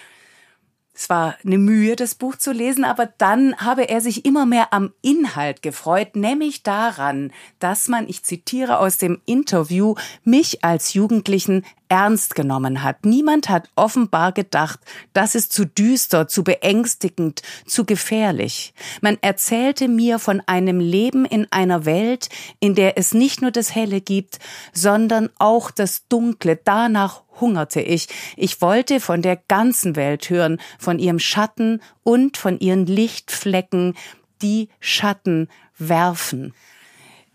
Es 0.95 1.09
war 1.09 1.35
eine 1.43 1.57
Mühe, 1.57 1.95
das 1.95 2.13
Buch 2.13 2.35
zu 2.35 2.51
lesen, 2.51 2.83
aber 2.83 3.07
dann 3.17 3.57
habe 3.57 3.89
er 3.89 3.99
sich 3.99 4.25
immer 4.25 4.45
mehr 4.45 4.73
am 4.73 4.93
Inhalt 5.01 5.63
gefreut, 5.63 6.15
nämlich 6.15 6.61
daran, 6.61 7.31
dass 7.57 7.87
man, 7.87 8.07
ich 8.07 8.23
zitiere 8.23 8.77
aus 8.77 8.97
dem 8.97 9.19
Interview, 9.25 9.95
mich 10.23 10.63
als 10.63 10.93
Jugendlichen 10.93 11.65
ernst 11.93 12.33
genommen 12.33 12.81
hat. 12.81 13.05
Niemand 13.05 13.49
hat 13.49 13.69
offenbar 13.75 14.31
gedacht, 14.31 14.79
das 15.13 15.35
ist 15.35 15.53
zu 15.53 15.67
düster, 15.67 16.27
zu 16.27 16.43
beängstigend, 16.43 17.43
zu 17.67 17.85
gefährlich. 17.85 18.73
Man 19.01 19.19
erzählte 19.21 19.87
mir 19.87 20.17
von 20.17 20.41
einem 20.47 20.79
Leben 20.79 21.23
in 21.23 21.45
einer 21.51 21.85
Welt, 21.85 22.29
in 22.59 22.73
der 22.73 22.97
es 22.97 23.13
nicht 23.13 23.43
nur 23.43 23.51
das 23.51 23.75
Helle 23.75 24.01
gibt, 24.01 24.39
sondern 24.73 25.29
auch 25.37 25.69
das 25.69 26.07
Dunkle. 26.07 26.59
Danach 26.63 27.21
hungerte 27.39 27.81
ich. 27.81 28.07
Ich 28.37 28.59
wollte 28.59 28.99
von 28.99 29.21
der 29.21 29.35
ganzen 29.35 29.95
Welt 29.95 30.31
hören, 30.31 30.59
von 30.79 30.97
ihrem 30.97 31.19
Schatten 31.19 31.79
und 32.01 32.37
von 32.37 32.59
ihren 32.59 32.87
Lichtflecken, 32.87 33.93
die 34.41 34.69
Schatten 34.79 35.47
werfen. 35.77 36.55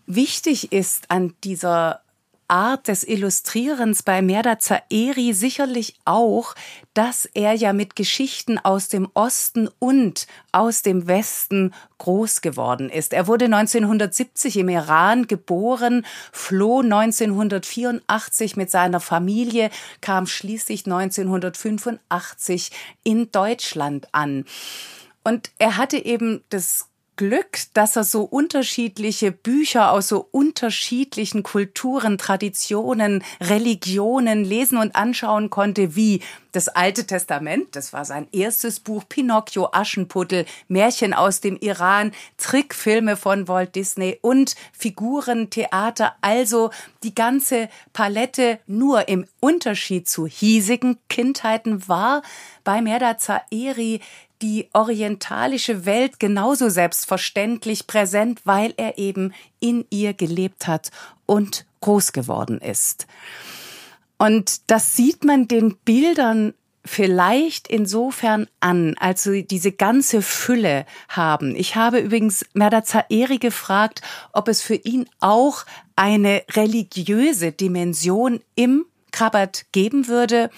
Wichtig 0.05 0.73
ist 0.73 1.09
an 1.09 1.33
dieser 1.45 2.01
Art 2.49 2.87
des 2.87 3.07
Illustrierens 3.07 4.03
bei 4.03 4.21
Merda 4.21 4.59
Zaeri 4.59 5.33
sicherlich 5.33 5.99
auch, 6.03 6.55
dass 6.93 7.25
er 7.25 7.53
ja 7.53 7.71
mit 7.71 7.95
Geschichten 7.95 8.57
aus 8.57 8.89
dem 8.89 9.07
Osten 9.13 9.69
und 9.79 10.27
aus 10.51 10.81
dem 10.81 11.07
Westen 11.07 11.73
groß 11.99 12.41
geworden 12.41 12.89
ist. 12.89 13.13
Er 13.13 13.27
wurde 13.27 13.45
1970 13.45 14.57
im 14.57 14.69
Iran 14.69 15.27
geboren, 15.27 16.05
floh 16.31 16.81
1984 16.81 18.57
mit 18.57 18.71
seiner 18.71 18.99
Familie, 18.99 19.69
kam 20.01 20.27
schließlich 20.27 20.85
1985 20.85 22.71
in 23.03 23.31
Deutschland 23.31 24.07
an. 24.11 24.45
Und 25.23 25.51
er 25.59 25.77
hatte 25.77 26.03
eben 26.03 26.43
das 26.49 26.88
Glück, 27.19 27.59
dass 27.73 27.97
er 27.97 28.05
so 28.05 28.21
unterschiedliche 28.23 29.33
Bücher 29.33 29.91
aus 29.91 30.07
so 30.07 30.29
unterschiedlichen 30.31 31.43
Kulturen, 31.43 32.17
Traditionen, 32.17 33.25
Religionen 33.41 34.45
lesen 34.45 34.77
und 34.77 34.95
anschauen 34.95 35.49
konnte, 35.49 35.97
wie 35.97 36.21
das 36.53 36.69
Alte 36.69 37.05
Testament, 37.05 37.75
das 37.75 37.91
war 37.91 38.05
sein 38.05 38.29
erstes 38.31 38.79
Buch, 38.79 39.03
Pinocchio, 39.09 39.67
Aschenputtel, 39.73 40.45
Märchen 40.69 41.13
aus 41.13 41.41
dem 41.41 41.57
Iran, 41.57 42.13
Trickfilme 42.37 43.17
von 43.17 43.49
Walt 43.49 43.75
Disney 43.75 44.17
und 44.21 44.55
Figurentheater, 44.71 46.15
also 46.21 46.71
die 47.03 47.13
ganze 47.13 47.67
Palette 47.91 48.59
nur 48.65 49.09
im 49.09 49.25
Unterschied 49.41 50.07
zu 50.07 50.25
hiesigen 50.25 50.97
Kindheiten 51.09 51.89
war 51.89 52.21
bei 52.63 52.81
Merda 52.81 53.17
Zaeri 53.17 53.99
die 54.41 54.69
orientalische 54.73 55.85
Welt 55.85 56.19
genauso 56.19 56.69
selbstverständlich 56.69 57.87
präsent, 57.87 58.41
weil 58.45 58.73
er 58.77 58.97
eben 58.97 59.33
in 59.59 59.85
ihr 59.89 60.13
gelebt 60.13 60.67
hat 60.67 60.91
und 61.25 61.65
groß 61.81 62.11
geworden 62.13 62.59
ist. 62.59 63.07
Und 64.17 64.69
das 64.69 64.95
sieht 64.95 65.23
man 65.23 65.47
den 65.47 65.77
Bildern 65.77 66.53
vielleicht 66.85 67.67
insofern 67.67 68.47
an, 68.59 68.95
als 68.99 69.23
sie 69.23 69.45
diese 69.45 69.71
ganze 69.71 70.21
Fülle 70.21 70.85
haben. 71.07 71.55
Ich 71.55 71.75
habe 71.75 71.99
übrigens 71.99 72.45
Merda 72.53 72.83
Zaeri 72.83 73.37
gefragt, 73.37 74.01
ob 74.33 74.47
es 74.47 74.61
für 74.61 74.75
ihn 74.75 75.07
auch 75.19 75.65
eine 75.95 76.43
religiöse 76.51 77.51
Dimension 77.51 78.41
im 78.55 78.85
Krabbert 79.11 79.65
geben 79.71 80.07
würde. 80.07 80.49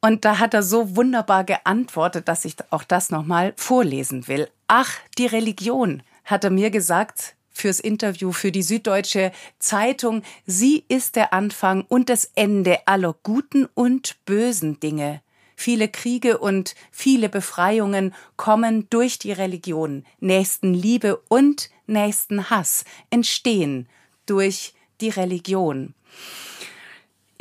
Und 0.00 0.24
da 0.24 0.38
hat 0.38 0.54
er 0.54 0.62
so 0.62 0.96
wunderbar 0.96 1.44
geantwortet, 1.44 2.26
dass 2.28 2.44
ich 2.44 2.56
auch 2.70 2.84
das 2.84 3.10
nochmal 3.10 3.52
vorlesen 3.56 4.28
will. 4.28 4.48
Ach, 4.66 4.90
die 5.18 5.26
Religion, 5.26 6.02
hat 6.24 6.44
er 6.44 6.50
mir 6.50 6.70
gesagt 6.70 7.34
fürs 7.50 7.80
Interview 7.80 8.32
für 8.32 8.52
die 8.52 8.62
Süddeutsche 8.62 9.32
Zeitung. 9.58 10.22
Sie 10.46 10.84
ist 10.88 11.16
der 11.16 11.32
Anfang 11.32 11.84
und 11.88 12.08
das 12.08 12.30
Ende 12.34 12.78
aller 12.86 13.14
guten 13.22 13.66
und 13.74 14.16
bösen 14.24 14.80
Dinge. 14.80 15.20
Viele 15.56 15.88
Kriege 15.88 16.38
und 16.38 16.74
viele 16.90 17.28
Befreiungen 17.28 18.14
kommen 18.36 18.88
durch 18.88 19.18
die 19.18 19.32
Religion. 19.32 20.06
Nächstenliebe 20.20 21.20
und 21.28 21.68
Nächstenhass 21.86 22.86
entstehen 23.10 23.86
durch 24.24 24.72
die 25.02 25.10
Religion. 25.10 25.94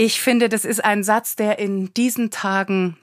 Ich 0.02 0.22
finde, 0.22 0.48
das 0.48 0.64
ist 0.64 0.82
ein 0.82 1.04
Satz, 1.04 1.36
der 1.36 1.60
in 1.60 1.94
diesen 1.94 2.32
Tagen 2.32 2.96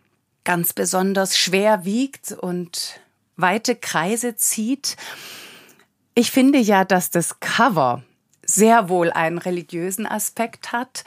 ganz 0.44 0.72
besonders 0.72 1.36
schwer 1.36 1.84
wiegt 1.84 2.32
und 2.32 3.00
weite 3.36 3.76
Kreise 3.76 4.36
zieht. 4.36 4.96
Ich 6.14 6.30
finde 6.30 6.58
ja, 6.58 6.86
dass 6.86 7.10
das 7.10 7.38
Cover 7.40 8.02
sehr 8.46 8.88
wohl 8.88 9.10
einen 9.10 9.36
religiösen 9.36 10.06
Aspekt 10.06 10.72
hat 10.72 11.04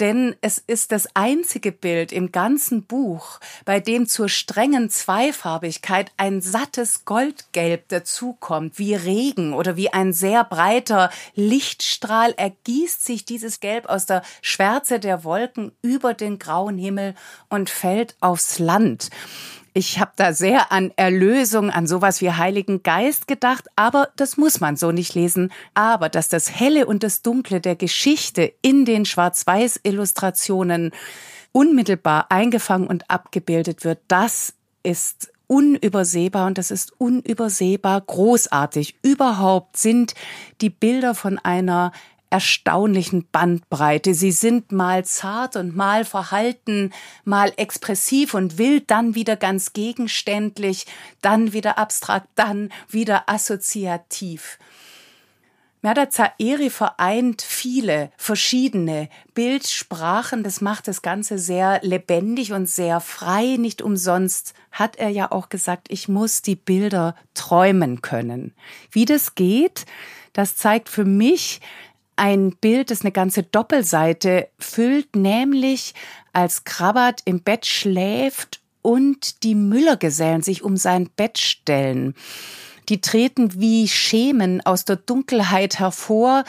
denn 0.00 0.36
es 0.40 0.58
ist 0.58 0.92
das 0.92 1.08
einzige 1.14 1.72
Bild 1.72 2.12
im 2.12 2.32
ganzen 2.32 2.84
Buch, 2.84 3.40
bei 3.64 3.80
dem 3.80 4.06
zur 4.06 4.28
strengen 4.28 4.90
Zweifarbigkeit 4.90 6.12
ein 6.16 6.40
sattes 6.40 7.04
Goldgelb 7.04 7.88
dazukommt, 7.88 8.78
wie 8.78 8.94
Regen 8.94 9.54
oder 9.54 9.76
wie 9.76 9.92
ein 9.92 10.12
sehr 10.12 10.44
breiter 10.44 11.10
Lichtstrahl 11.34 12.34
ergießt 12.36 13.04
sich 13.04 13.24
dieses 13.24 13.60
Gelb 13.60 13.86
aus 13.86 14.06
der 14.06 14.22
Schwärze 14.42 15.00
der 15.00 15.24
Wolken 15.24 15.72
über 15.82 16.14
den 16.14 16.38
grauen 16.38 16.78
Himmel 16.78 17.14
und 17.48 17.70
fällt 17.70 18.16
aufs 18.20 18.58
Land. 18.58 19.10
Ich 19.78 20.00
habe 20.00 20.12
da 20.16 20.32
sehr 20.32 20.72
an 20.72 20.90
Erlösung, 20.96 21.68
an 21.68 21.86
sowas 21.86 22.22
wie 22.22 22.30
Heiligen 22.30 22.82
Geist 22.82 23.28
gedacht, 23.28 23.66
aber 23.76 24.08
das 24.16 24.38
muss 24.38 24.58
man 24.58 24.76
so 24.76 24.90
nicht 24.90 25.14
lesen. 25.14 25.52
Aber 25.74 26.08
dass 26.08 26.30
das 26.30 26.50
Helle 26.50 26.86
und 26.86 27.02
das 27.02 27.20
Dunkle 27.20 27.60
der 27.60 27.76
Geschichte 27.76 28.54
in 28.62 28.86
den 28.86 29.04
Schwarz-Weiß-Illustrationen 29.04 30.92
unmittelbar 31.52 32.28
eingefangen 32.30 32.86
und 32.86 33.10
abgebildet 33.10 33.84
wird, 33.84 33.98
das 34.08 34.54
ist 34.82 35.30
unübersehbar 35.46 36.46
und 36.46 36.56
das 36.56 36.70
ist 36.70 36.98
unübersehbar 36.98 38.00
großartig. 38.00 38.96
Überhaupt 39.02 39.76
sind 39.76 40.14
die 40.62 40.70
Bilder 40.70 41.14
von 41.14 41.38
einer 41.38 41.92
erstaunlichen 42.30 43.26
Bandbreite. 43.30 44.14
Sie 44.14 44.32
sind 44.32 44.72
mal 44.72 45.04
zart 45.04 45.56
und 45.56 45.76
mal 45.76 46.04
verhalten, 46.04 46.92
mal 47.24 47.52
expressiv 47.56 48.34
und 48.34 48.58
wild, 48.58 48.90
dann 48.90 49.14
wieder 49.14 49.36
ganz 49.36 49.72
gegenständlich, 49.72 50.86
dann 51.22 51.52
wieder 51.52 51.78
abstrakt, 51.78 52.28
dann 52.34 52.70
wieder 52.88 53.28
assoziativ. 53.28 54.58
Merda 55.86 56.10
Zaeri 56.10 56.68
vereint 56.68 57.42
viele 57.42 58.10
verschiedene 58.16 59.08
Bildsprachen. 59.34 60.42
Das 60.42 60.60
macht 60.60 60.88
das 60.88 61.00
Ganze 61.00 61.38
sehr 61.38 61.78
lebendig 61.82 62.52
und 62.52 62.68
sehr 62.68 62.98
frei. 62.98 63.56
Nicht 63.56 63.82
umsonst 63.82 64.54
hat 64.72 64.96
er 64.96 65.10
ja 65.10 65.30
auch 65.30 65.48
gesagt, 65.48 65.86
ich 65.90 66.08
muss 66.08 66.42
die 66.42 66.56
Bilder 66.56 67.14
träumen 67.34 68.02
können. 68.02 68.52
Wie 68.90 69.04
das 69.04 69.36
geht, 69.36 69.86
das 70.32 70.56
zeigt 70.56 70.88
für 70.88 71.04
mich 71.04 71.60
ein 72.16 72.56
Bild, 72.56 72.90
das 72.90 73.02
eine 73.02 73.12
ganze 73.12 73.42
Doppelseite 73.42 74.48
füllt, 74.58 75.14
nämlich 75.16 75.94
als 76.32 76.64
Krabbert 76.64 77.20
im 77.24 77.42
Bett 77.42 77.66
schläft 77.66 78.60
und 78.82 79.42
die 79.42 79.54
Müllergesellen 79.54 80.42
sich 80.42 80.62
um 80.62 80.76
sein 80.76 81.10
Bett 81.16 81.38
stellen. 81.38 82.14
Die 82.88 83.00
treten 83.00 83.60
wie 83.60 83.88
Schemen 83.88 84.64
aus 84.64 84.84
der 84.84 84.96
Dunkelheit 84.96 85.78
hervor. 85.78 86.44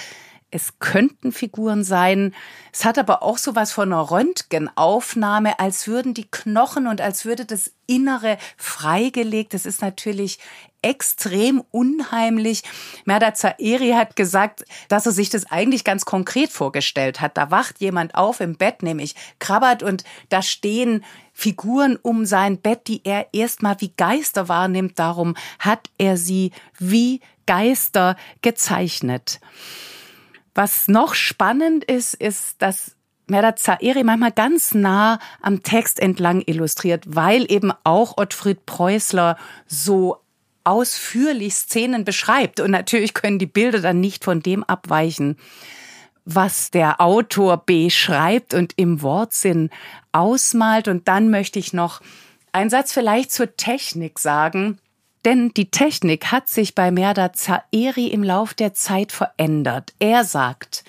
Es 0.52 0.80
könnten 0.80 1.32
Figuren 1.32 1.84
sein. 1.84 2.34
Es 2.72 2.86
hat 2.86 2.98
aber 2.98 3.22
auch 3.24 3.38
so 3.38 3.56
was 3.56 3.72
von 3.72 3.92
einer 3.92 4.12
Röntgenaufnahme, 4.12 5.60
als 5.60 5.88
würden 5.88 6.14
die 6.14 6.30
Knochen 6.30 6.88
und 6.88 7.02
als 7.02 7.26
würde 7.26 7.46
das 7.46 7.74
Innere 7.86 8.38
freigelegt. 8.56 9.54
Das 9.54 9.66
ist 9.66 9.82
natürlich 9.82 10.40
extrem 10.82 11.64
unheimlich. 11.72 12.64
Merda 13.06 13.34
Zaeri 13.34 13.92
hat 13.92 14.16
gesagt, 14.16 14.64
dass 14.88 15.06
er 15.06 15.12
sich 15.12 15.30
das 15.30 15.50
eigentlich 15.52 15.84
ganz 15.84 16.06
konkret 16.06 16.52
vorgestellt 16.52 17.22
hat. 17.22 17.38
Da 17.38 17.52
wacht 17.52 17.80
jemand 17.80 18.16
auf 18.16 18.40
im 18.40 18.56
Bett, 18.56 18.84
nämlich 18.84 19.16
krabbert 19.40 19.84
und 19.84 20.04
da 20.30 20.42
stehen 20.42 21.04
Figuren 21.34 21.98
um 22.02 22.26
sein 22.26 22.60
Bett, 22.60 22.88
die 22.88 23.02
er 23.04 23.28
erstmal 23.34 23.76
wie 23.80 23.94
Geister 23.96 24.50
wahrnimmt. 24.50 24.98
Darum 24.98 25.36
hat 25.60 25.90
er 25.98 26.18
sie 26.18 26.52
wie 26.78 27.22
Geister 27.46 28.16
gezeichnet. 28.42 29.40
Was 30.56 30.88
noch 30.88 31.14
spannend 31.14 31.84
ist, 31.84 32.14
ist, 32.14 32.62
dass 32.62 32.96
Merda 33.28 33.56
Zaeri 33.56 34.04
manchmal 34.04 34.32
ganz 34.32 34.74
nah 34.74 35.20
am 35.42 35.62
Text 35.62 36.00
entlang 36.00 36.42
illustriert, 36.46 37.04
weil 37.08 37.52
eben 37.52 37.74
auch 37.84 38.18
Ottfried 38.18 38.66
Preußler 38.66 39.38
so 39.68 40.18
ausführlich 40.68 41.56
Szenen 41.56 42.04
beschreibt. 42.04 42.60
Und 42.60 42.72
natürlich 42.72 43.14
können 43.14 43.40
die 43.40 43.46
Bilder 43.46 43.80
dann 43.80 44.02
nicht 44.02 44.26
von 44.26 44.42
dem 44.42 44.66
abweichen, 44.66 45.38
was 46.26 46.72
der 46.72 47.00
Autor 47.00 47.64
beschreibt 47.66 48.54
und 48.54 48.74
im 48.76 49.02
Wortsinn 49.02 49.70
ausmalt. 50.12 50.90
Und 50.90 51.08
dann 51.08 51.30
möchte 51.30 51.58
ich 51.58 51.72
noch 51.72 52.02
einen 52.52 52.70
Satz 52.70 52.92
vielleicht 52.92 53.32
zur 53.32 53.56
Technik 53.56 54.20
sagen. 54.20 54.78
Denn 55.24 55.54
die 55.56 55.72
Technik 55.72 56.32
hat 56.34 56.50
sich 56.50 56.76
bei 56.76 56.92
Merda 56.92 57.32
Zaeri 57.32 58.08
im 58.08 58.24
Lauf 58.24 58.54
der 58.54 58.74
Zeit 58.74 59.14
verändert. 59.14 59.94
Er 60.00 60.26
sagt, 60.26 60.84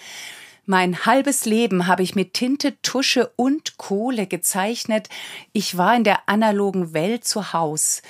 mein 0.69 1.07
halbes 1.07 1.47
Leben 1.47 1.87
habe 1.87 2.03
ich 2.03 2.15
mit 2.15 2.35
Tinte, 2.35 2.81
Tusche 2.83 3.33
und 3.37 3.79
Kohle 3.79 4.27
gezeichnet. 4.27 5.09
Ich 5.55 5.79
war 5.79 5.97
in 5.97 6.05
der 6.05 6.29
analogen 6.29 6.93
Welt 6.93 7.25
zu 7.25 7.55
Haus. 7.55 8.03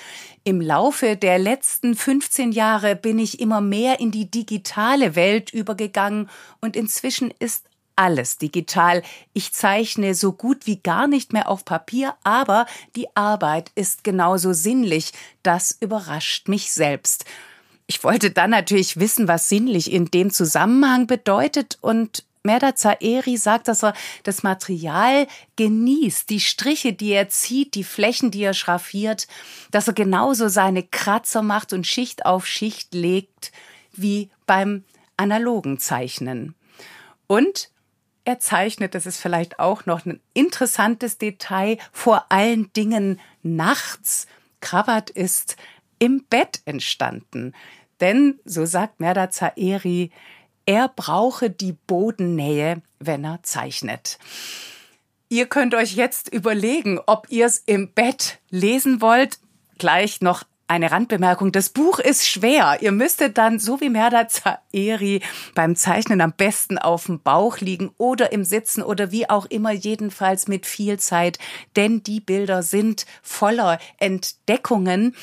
Im 0.43 0.61
Laufe 0.61 1.17
der 1.17 1.39
letzten 1.39 1.95
15 1.95 2.51
Jahre 2.51 2.97
bin 2.97 3.21
ich 3.21 3.41
immer 3.41 3.61
mehr 3.61 4.01
in 4.01 4.11
die 4.11 4.29
digitale 4.29 5.15
Welt 5.15 5.53
übergegangen 5.53 6.29
und 6.61 6.75
inzwischen 6.75 7.33
ist 7.39 7.67
alles 7.95 8.39
digital. 8.39 9.03
Ich 9.35 9.53
zeichne 9.53 10.15
so 10.15 10.33
gut 10.33 10.67
wie 10.67 10.81
gar 10.81 11.07
nicht 11.07 11.33
mehr 11.33 11.49
auf 11.49 11.65
Papier, 11.65 12.17
aber 12.25 12.67
die 12.97 13.07
Arbeit 13.15 13.71
ist 13.77 14.03
genauso 14.03 14.53
sinnlich. 14.53 15.13
Das 15.45 15.77
überrascht 15.81 16.49
mich 16.49 16.73
selbst. 16.73 17.25
Ich 17.87 18.05
wollte 18.05 18.31
dann 18.31 18.51
natürlich 18.51 19.01
wissen, 19.01 19.29
was 19.29 19.49
sinnlich 19.49 19.93
in 19.93 20.07
dem 20.07 20.31
Zusammenhang 20.31 21.07
bedeutet 21.07 21.79
und 21.81 22.25
Merda 22.43 22.75
Zaeri 22.75 23.37
sagt, 23.37 23.69
dass 23.69 23.83
er 23.83 23.95
das 24.23 24.43
Material 24.43 25.27
genießt, 25.57 26.31
die 26.31 26.41
Striche, 26.41 26.93
die 26.93 27.13
er 27.13 27.29
zieht, 27.29 27.75
die 27.75 27.85
Flächen, 27.85 28.31
die 28.31 28.43
er 28.43 28.55
schraffiert, 28.55 29.27
dass 29.71 29.89
er 29.89 29.95
genauso 29.95 30.49
seine 30.49 30.83
Kratzer 30.83 31.43
macht 31.43 31.73
und 31.73 31.87
Schicht 31.87 32.27
auf 32.27 32.47
Schicht 32.47 32.95
legt 32.95 33.53
wie 33.93 34.31
beim 34.47 34.85
analogen 35.17 35.79
Zeichnen. 35.79 36.55
Und 37.27 37.71
er 38.25 38.39
zeichnet, 38.39 38.95
das 38.95 39.07
ist 39.07 39.21
vielleicht 39.21 39.59
auch 39.59 39.87
noch 39.87 40.05
ein 40.05 40.21
interessantes 40.35 41.19
Detail, 41.19 41.79
vor 41.93 42.27
allen 42.31 42.73
Dingen 42.75 43.21
nachts. 43.43 44.27
Kravat 44.61 45.11
ist 45.11 45.57
im 45.99 46.25
Bett 46.29 46.61
entstanden. 46.65 47.55
Denn, 48.01 48.39
so 48.45 48.67
sagt 48.67 49.01
Merda 49.01 49.31
Zaeri, 49.31 50.11
er 50.69 50.89
brauche 50.95 51.49
die 51.49 51.73
Bodennähe, 51.73 52.83
wenn 52.99 53.25
er 53.25 53.43
zeichnet. 53.43 54.19
Ihr 55.31 55.47
könnt 55.47 55.75
euch 55.75 55.95
jetzt 55.95 56.31
überlegen, 56.31 57.01
ob 57.07 57.27
ihr 57.31 57.47
es 57.47 57.63
im 57.65 57.95
Bett 57.95 58.39
lesen 58.51 59.01
wollt. 59.01 59.39
Gleich 59.79 60.21
noch 60.21 60.45
eine 60.67 60.91
Randbemerkung. 60.91 61.53
Das 61.53 61.71
Buch 61.71 61.99
ist 62.01 62.29
schwer. 62.29 62.77
Ihr 62.83 62.93
müsstet 62.93 63.39
dann, 63.39 63.59
so 63.59 63.81
wie 63.81 63.89
Merda 63.89 64.29
Zaeri, 64.29 65.23
beim 65.55 65.75
Zeichnen 65.75 66.21
am 66.21 66.35
besten 66.35 66.77
auf 66.77 67.07
dem 67.07 67.21
Bauch 67.21 67.61
liegen 67.61 67.91
oder 67.97 68.33
im 68.33 68.45
Sitzen 68.45 68.83
oder 68.83 69.11
wie 69.11 69.31
auch 69.31 69.47
immer, 69.47 69.73
jedenfalls 69.73 70.49
mit 70.49 70.67
viel 70.67 70.99
Zeit. 70.99 71.39
Denn 71.77 72.03
die 72.03 72.21
Bilder 72.21 72.63
sind 72.63 73.07
voller 73.23 73.79
Entdeckungen. 73.97 75.17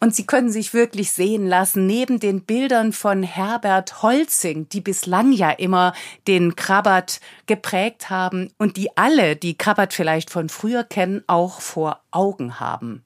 Und 0.00 0.14
sie 0.14 0.26
können 0.26 0.50
sich 0.50 0.74
wirklich 0.74 1.12
sehen 1.12 1.46
lassen, 1.46 1.86
neben 1.86 2.20
den 2.20 2.42
Bildern 2.42 2.92
von 2.92 3.22
Herbert 3.22 4.02
Holzing, 4.02 4.68
die 4.68 4.80
bislang 4.80 5.32
ja 5.32 5.50
immer 5.50 5.94
den 6.26 6.56
Krabbert 6.56 7.20
geprägt 7.46 8.10
haben 8.10 8.52
und 8.58 8.76
die 8.76 8.96
alle, 8.96 9.36
die 9.36 9.56
Krabbert 9.56 9.94
vielleicht 9.94 10.30
von 10.30 10.48
früher 10.48 10.84
kennen, 10.84 11.22
auch 11.26 11.60
vor 11.60 12.00
Augen 12.10 12.60
haben. 12.60 13.04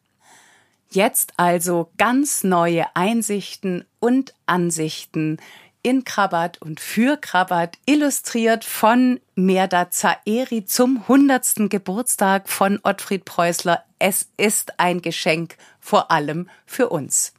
Jetzt 0.91 1.35
also 1.37 1.91
ganz 1.99 2.45
neue 2.45 2.87
Einsichten 2.97 3.85
und 4.01 4.35
Ansichten 4.47 5.39
in 5.83 6.05
Krabat 6.05 6.61
und 6.61 6.81
für 6.81 7.17
Krabat, 7.17 7.79
illustriert 7.87 8.65
von 8.65 9.21
Merda 9.35 9.91
Zaeri 9.91 10.65
zum 10.65 11.03
100. 11.03 11.71
Geburtstag 11.71 12.49
von 12.49 12.81
Ottfried 12.83 13.25
Preußler. 13.25 13.85
Es 13.99 14.29
ist 14.37 14.79
ein 14.79 15.03
Geschenk, 15.03 15.57
vor 15.89 16.11
allem 16.11 16.51
für 16.67 16.91
uns. 16.91 17.33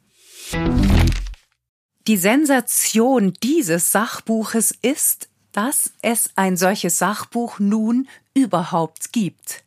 Die 2.08 2.16
Sensation 2.16 3.32
dieses 3.44 3.92
Sachbuches 3.92 4.74
ist, 4.82 5.28
dass 5.52 5.92
es 6.02 6.30
ein 6.34 6.56
solches 6.56 6.98
Sachbuch 6.98 7.60
nun 7.60 8.08
überhaupt 8.34 9.12
gibt. 9.12 9.62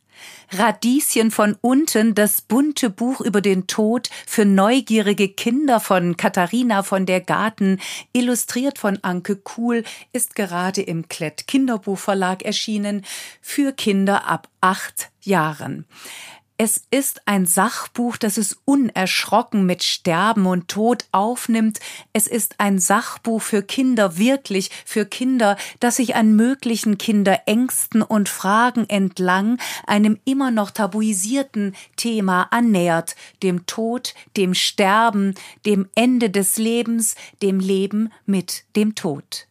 Radieschen 0.50 1.30
von 1.30 1.56
unten, 1.62 2.14
das 2.14 2.42
bunte 2.42 2.90
Buch 2.90 3.22
über 3.22 3.40
den 3.40 3.66
Tod 3.66 4.10
für 4.26 4.44
neugierige 4.44 5.28
Kinder 5.28 5.80
von 5.80 6.18
Katharina 6.18 6.82
von 6.82 7.06
der 7.06 7.22
Garten, 7.22 7.80
illustriert 8.12 8.78
von 8.78 8.98
Anke 9.02 9.36
Kuhl, 9.36 9.82
ist 10.12 10.34
gerade 10.34 10.82
im 10.82 11.08
Klett 11.08 11.46
Kinderbuchverlag 11.46 12.42
erschienen 12.42 13.04
für 13.40 13.72
Kinder 13.72 14.26
ab 14.26 14.48
acht 14.60 15.10
Jahren. 15.22 15.86
Es 16.64 16.82
ist 16.90 17.20
ein 17.26 17.44
Sachbuch, 17.44 18.16
das 18.16 18.38
es 18.38 18.56
unerschrocken 18.64 19.66
mit 19.66 19.82
Sterben 19.82 20.46
und 20.46 20.68
Tod 20.68 21.04
aufnimmt. 21.12 21.78
Es 22.14 22.26
ist 22.26 22.54
ein 22.56 22.78
Sachbuch 22.78 23.42
für 23.42 23.62
Kinder, 23.62 24.16
wirklich 24.16 24.70
für 24.86 25.04
Kinder, 25.04 25.58
das 25.78 25.96
sich 25.96 26.16
an 26.16 26.36
möglichen 26.36 26.96
Kinderängsten 26.96 28.00
und 28.00 28.30
Fragen 28.30 28.88
entlang 28.88 29.58
einem 29.86 30.18
immer 30.24 30.50
noch 30.50 30.70
tabuisierten 30.70 31.76
Thema 31.96 32.44
annähert, 32.44 33.14
dem 33.42 33.66
Tod, 33.66 34.14
dem 34.38 34.54
Sterben, 34.54 35.34
dem 35.66 35.90
Ende 35.94 36.30
des 36.30 36.56
Lebens, 36.56 37.14
dem 37.42 37.60
Leben 37.60 38.10
mit 38.24 38.64
dem 38.74 38.94
Tod. 38.94 39.48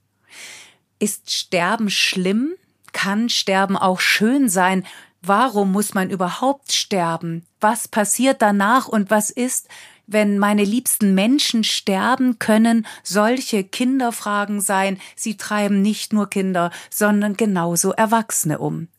Ist 0.97 1.29
Sterben 1.29 1.91
schlimm? 1.91 2.53
Kann 2.91 3.29
Sterben 3.29 3.77
auch 3.77 3.99
schön 3.99 4.49
sein? 4.49 4.83
Warum 5.25 5.71
muss 5.71 5.93
man 5.93 6.09
überhaupt 6.09 6.73
sterben? 6.73 7.45
Was 7.61 7.87
passiert 7.87 8.41
danach 8.41 8.89
und 8.89 9.09
was 9.09 9.29
ist, 9.29 9.69
wenn 10.05 10.37
meine 10.37 10.65
liebsten 10.65 11.15
Menschen 11.15 11.63
sterben, 11.63 12.39
können 12.39 12.85
solche 13.03 13.63
Kinderfragen 13.63 14.59
sein. 14.59 14.99
Sie 15.15 15.37
treiben 15.37 15.81
nicht 15.81 16.11
nur 16.11 16.29
Kinder, 16.29 16.71
sondern 16.89 17.37
genauso 17.37 17.91
Erwachsene 17.91 18.59
um. 18.59 18.89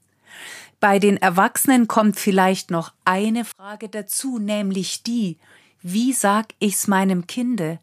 Bei 0.80 0.98
den 0.98 1.18
Erwachsenen 1.18 1.88
kommt 1.88 2.18
vielleicht 2.18 2.70
noch 2.70 2.92
eine 3.04 3.44
Frage 3.44 3.90
dazu, 3.90 4.38
nämlich 4.38 5.02
die, 5.02 5.36
wie 5.82 6.14
sag 6.14 6.54
ich's 6.58 6.88
meinem 6.88 7.26
Kinde? 7.26 7.80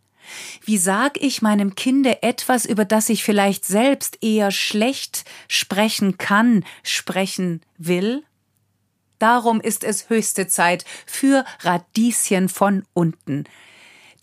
Wie 0.63 0.77
sag 0.77 1.21
ich 1.21 1.41
meinem 1.41 1.75
Kinde 1.75 2.23
etwas, 2.23 2.65
über 2.65 2.86
das 2.86 3.10
ich 3.10 3.23
vielleicht 3.23 3.65
selbst 3.65 4.17
eher 4.23 4.51
schlecht 4.51 5.25
sprechen 5.47 6.17
kann, 6.17 6.63
sprechen 6.83 7.62
will? 7.77 8.23
Darum 9.22 9.62
ist 9.62 9.84
es 9.84 10.10
höchste 10.10 10.48
Zeit 10.48 10.84
für 11.06 11.46
Radieschen 11.60 12.50
von 12.50 12.84
unten. 12.94 13.44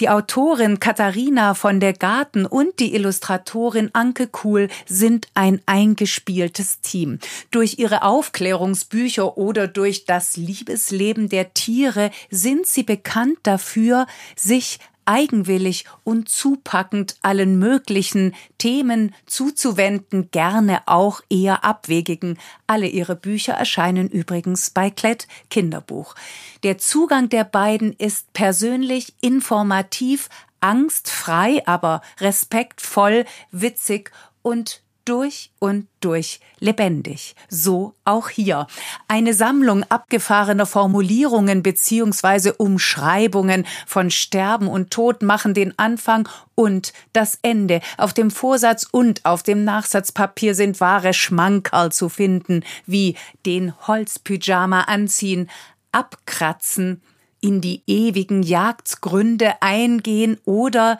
Die 0.01 0.09
Autorin 0.09 0.80
Katharina 0.80 1.55
von 1.55 1.78
der 1.80 1.92
Garten 1.92 2.46
und 2.46 2.78
die 2.80 2.94
Illustratorin 2.94 3.90
Anke 3.92 4.26
Kuhl 4.26 4.68
sind 4.86 5.26
ein 5.34 5.61
eingespieltes 5.66 6.80
Team. 6.80 7.18
Durch 7.51 7.78
ihre 7.78 8.03
Aufklärungsbücher 8.03 9.36
oder 9.38 9.68
durch 9.68 10.05
das 10.05 10.36
Liebesleben 10.36 11.28
der 11.28 11.55
Tiere 11.55 12.11
sind 12.30 12.66
sie 12.66 12.84
bekannt 12.84 13.38
dafür, 13.44 14.07
sich 14.36 14.78
eigenwillig 15.09 15.86
und 16.04 16.28
zupackend 16.28 17.16
allen 17.22 17.59
möglichen 17.59 18.34
Themen 18.59 19.14
zuzuwenden, 19.24 20.30
gerne 20.30 20.82
auch 20.86 21.22
eher 21.30 21.64
abwegigen. 21.64 22.38
Alle 22.66 22.86
ihre 22.86 23.16
Bücher 23.16 23.54
erscheinen 23.54 24.09
übrigens 24.09 24.70
bei 24.70 24.90
Klett 24.90 25.26
Kinderbuch. 25.48 26.14
Der 26.62 26.76
Zugang 26.76 27.30
der 27.30 27.44
beiden 27.44 27.94
ist 27.94 28.32
persönlich, 28.34 29.14
informativ, 29.22 30.28
angstfrei, 30.61 31.66
aber 31.66 32.02
respektvoll, 32.20 33.24
witzig 33.50 34.11
und 34.42 34.82
durch 35.09 35.50
und 35.59 35.86
durch 36.00 36.40
lebendig. 36.61 37.34
So 37.48 37.94
auch 38.04 38.28
hier. 38.28 38.66
Eine 39.09 39.32
Sammlung 39.32 39.84
abgefahrener 39.84 40.66
Formulierungen 40.66 41.62
bzw. 41.62 42.52
Umschreibungen 42.59 43.66
von 43.86 44.11
Sterben 44.11 44.68
und 44.68 44.90
Tod 44.90 45.22
machen 45.22 45.54
den 45.54 45.78
Anfang 45.78 46.28
und 46.54 46.92
das 47.12 47.38
Ende. 47.42 47.80
Auf 47.96 48.12
dem 48.12 48.30
Vorsatz 48.30 48.86
und 48.90 49.24
auf 49.24 49.42
dem 49.42 49.64
Nachsatzpapier 49.64 50.54
sind 50.54 50.80
wahre 50.80 51.14
Schmankerl 51.14 51.90
zu 51.90 52.09
finden, 52.09 52.62
wie 52.84 53.16
den 53.46 53.72
Holzpyjama 53.86 54.82
anziehen, 54.82 55.48
abkratzen, 55.90 57.02
in 57.40 57.61
die 57.61 57.82
ewigen 57.86 58.42
Jagdgründe 58.42 59.62
eingehen 59.62 60.38
oder 60.44 60.98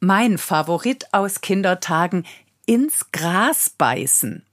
mein 0.00 0.38
Favorit 0.38 1.06
aus 1.12 1.40
Kindertagen 1.40 2.24
ins 2.68 3.10
Gras 3.12 3.70
beißen. 3.70 4.44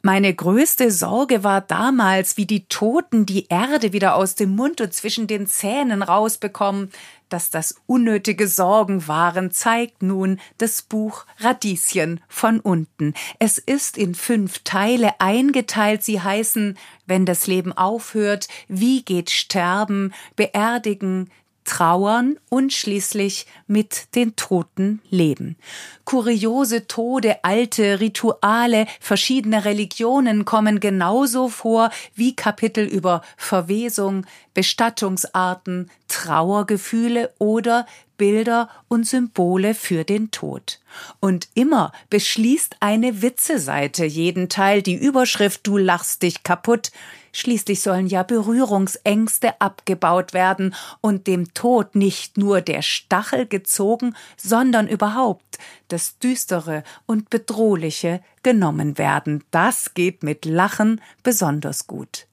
Meine 0.00 0.32
größte 0.32 0.92
Sorge 0.92 1.42
war 1.42 1.60
damals, 1.60 2.36
wie 2.36 2.46
die 2.46 2.66
Toten 2.66 3.26
die 3.26 3.48
Erde 3.48 3.92
wieder 3.92 4.14
aus 4.14 4.36
dem 4.36 4.54
Mund 4.54 4.80
und 4.80 4.94
zwischen 4.94 5.26
den 5.26 5.48
Zähnen 5.48 6.04
rausbekommen. 6.04 6.92
Dass 7.28 7.50
das 7.50 7.74
unnötige 7.86 8.46
Sorgen 8.46 9.08
waren, 9.08 9.50
zeigt 9.50 10.04
nun 10.04 10.38
das 10.58 10.82
Buch 10.82 11.26
Radieschen 11.40 12.20
von 12.28 12.60
unten. 12.60 13.14
Es 13.40 13.58
ist 13.58 13.98
in 13.98 14.14
fünf 14.14 14.60
Teile 14.60 15.20
eingeteilt. 15.20 16.04
Sie 16.04 16.20
heißen 16.20 16.78
Wenn 17.06 17.26
das 17.26 17.48
Leben 17.48 17.72
aufhört, 17.72 18.46
Wie 18.68 19.02
geht 19.02 19.30
Sterben, 19.30 20.14
Beerdigen, 20.36 21.32
trauern 21.66 22.38
und 22.48 22.72
schließlich 22.72 23.46
mit 23.66 24.14
den 24.14 24.36
Toten 24.36 25.02
leben. 25.10 25.56
Kuriose 26.04 26.86
Tode, 26.86 27.44
alte 27.44 28.00
Rituale, 28.00 28.86
verschiedene 29.00 29.64
Religionen 29.64 30.44
kommen 30.44 30.80
genauso 30.80 31.48
vor 31.48 31.90
wie 32.14 32.34
Kapitel 32.34 32.86
über 32.86 33.22
Verwesung, 33.36 34.24
Bestattungsarten, 34.56 35.90
Trauergefühle 36.08 37.34
oder 37.38 37.86
Bilder 38.16 38.70
und 38.88 39.06
Symbole 39.06 39.74
für 39.74 40.04
den 40.04 40.30
Tod. 40.30 40.80
Und 41.20 41.48
immer 41.54 41.92
beschließt 42.08 42.76
eine 42.80 43.20
Witzeseite 43.20 44.06
jeden 44.06 44.48
Teil 44.48 44.80
die 44.80 44.94
Überschrift 44.94 45.66
Du 45.66 45.76
lachst 45.76 46.22
dich 46.22 46.42
kaputt 46.42 46.90
Schließlich 47.36 47.82
sollen 47.82 48.06
ja 48.06 48.22
Berührungsängste 48.22 49.60
abgebaut 49.60 50.32
werden 50.32 50.74
und 51.02 51.26
dem 51.26 51.52
Tod 51.52 51.94
nicht 51.94 52.38
nur 52.38 52.62
der 52.62 52.80
Stachel 52.80 53.44
gezogen, 53.44 54.16
sondern 54.38 54.88
überhaupt 54.88 55.58
das 55.88 56.18
Düstere 56.18 56.82
und 57.04 57.28
Bedrohliche 57.28 58.22
genommen 58.42 58.96
werden. 58.96 59.44
Das 59.50 59.92
geht 59.92 60.22
mit 60.22 60.46
Lachen 60.46 61.02
besonders 61.22 61.86
gut. 61.86 62.26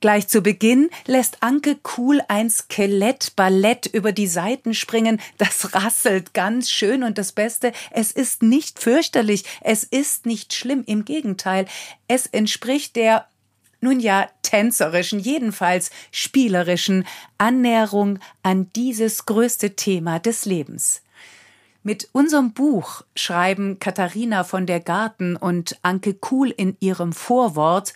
Gleich 0.00 0.28
zu 0.28 0.42
Beginn 0.42 0.90
lässt 1.06 1.42
Anke 1.42 1.76
Kuhl 1.76 2.20
ein 2.28 2.50
Skelettballett 2.50 3.86
über 3.86 4.12
die 4.12 4.26
Seiten 4.26 4.74
springen. 4.74 5.20
Das 5.38 5.74
rasselt 5.74 6.34
ganz 6.34 6.70
schön 6.70 7.02
und 7.02 7.16
das 7.16 7.32
Beste, 7.32 7.72
es 7.90 8.12
ist 8.12 8.42
nicht 8.42 8.78
fürchterlich, 8.78 9.44
es 9.62 9.84
ist 9.84 10.26
nicht 10.26 10.52
schlimm, 10.52 10.84
im 10.86 11.04
Gegenteil, 11.04 11.66
es 12.08 12.26
entspricht 12.26 12.96
der 12.96 13.26
nun 13.80 14.00
ja, 14.00 14.28
tänzerischen, 14.42 15.18
jedenfalls 15.18 15.90
spielerischen 16.10 17.06
Annäherung 17.38 18.18
an 18.42 18.70
dieses 18.74 19.26
größte 19.26 19.76
Thema 19.76 20.18
des 20.18 20.44
Lebens. 20.44 21.02
Mit 21.82 22.08
unserem 22.12 22.52
Buch 22.52 23.02
schreiben 23.14 23.78
Katharina 23.78 24.44
von 24.44 24.66
der 24.66 24.80
Garten 24.80 25.36
und 25.36 25.78
Anke 25.82 26.14
Kuhl 26.14 26.50
in 26.50 26.76
ihrem 26.80 27.12
Vorwort 27.12 27.94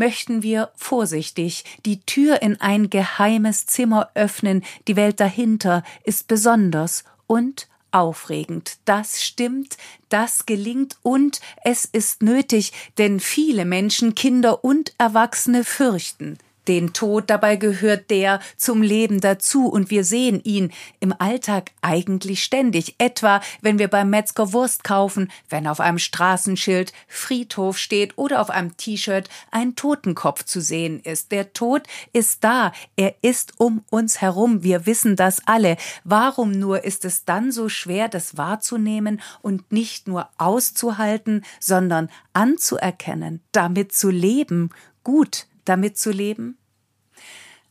möchten 0.00 0.42
wir 0.42 0.70
vorsichtig 0.76 1.62
die 1.84 2.00
Tür 2.00 2.40
in 2.40 2.58
ein 2.58 2.88
geheimes 2.88 3.66
Zimmer 3.66 4.08
öffnen, 4.14 4.64
die 4.88 4.96
Welt 4.96 5.20
dahinter 5.20 5.84
ist 6.04 6.26
besonders 6.26 7.04
und 7.26 7.68
aufregend. 7.92 8.78
Das 8.86 9.22
stimmt, 9.22 9.76
das 10.08 10.46
gelingt 10.46 10.96
und 11.02 11.40
es 11.64 11.84
ist 11.84 12.22
nötig, 12.22 12.72
denn 12.96 13.20
viele 13.20 13.66
Menschen, 13.66 14.14
Kinder 14.14 14.64
und 14.64 14.94
Erwachsene 14.96 15.64
fürchten 15.64 16.38
den 16.68 16.92
Tod, 16.92 17.30
dabei 17.30 17.56
gehört 17.56 18.10
der 18.10 18.40
zum 18.56 18.82
Leben 18.82 19.20
dazu 19.20 19.66
und 19.66 19.90
wir 19.90 20.04
sehen 20.04 20.40
ihn 20.44 20.72
im 21.00 21.14
Alltag 21.18 21.72
eigentlich 21.82 22.44
ständig, 22.44 22.94
etwa 22.98 23.40
wenn 23.60 23.78
wir 23.78 23.88
beim 23.88 24.10
Metzger 24.10 24.52
Wurst 24.52 24.84
kaufen, 24.84 25.30
wenn 25.48 25.66
auf 25.66 25.80
einem 25.80 25.98
Straßenschild 25.98 26.92
Friedhof 27.08 27.78
steht 27.78 28.18
oder 28.18 28.40
auf 28.40 28.50
einem 28.50 28.76
T-Shirt 28.76 29.28
ein 29.50 29.74
Totenkopf 29.74 30.44
zu 30.44 30.60
sehen 30.60 31.00
ist. 31.00 31.32
Der 31.32 31.52
Tod 31.52 31.82
ist 32.12 32.44
da, 32.44 32.72
er 32.96 33.14
ist 33.22 33.54
um 33.58 33.84
uns 33.90 34.20
herum, 34.20 34.62
wir 34.62 34.86
wissen 34.86 35.16
das 35.16 35.42
alle. 35.46 35.76
Warum 36.04 36.52
nur 36.52 36.84
ist 36.84 37.04
es 37.04 37.24
dann 37.24 37.52
so 37.52 37.68
schwer, 37.68 38.08
das 38.08 38.36
wahrzunehmen 38.36 39.20
und 39.42 39.72
nicht 39.72 40.08
nur 40.08 40.28
auszuhalten, 40.38 41.44
sondern 41.58 42.10
anzuerkennen, 42.32 43.40
damit 43.52 43.92
zu 43.92 44.10
leben, 44.10 44.70
gut 45.02 45.46
damit 45.64 45.98
zu 45.98 46.10
leben? 46.10 46.58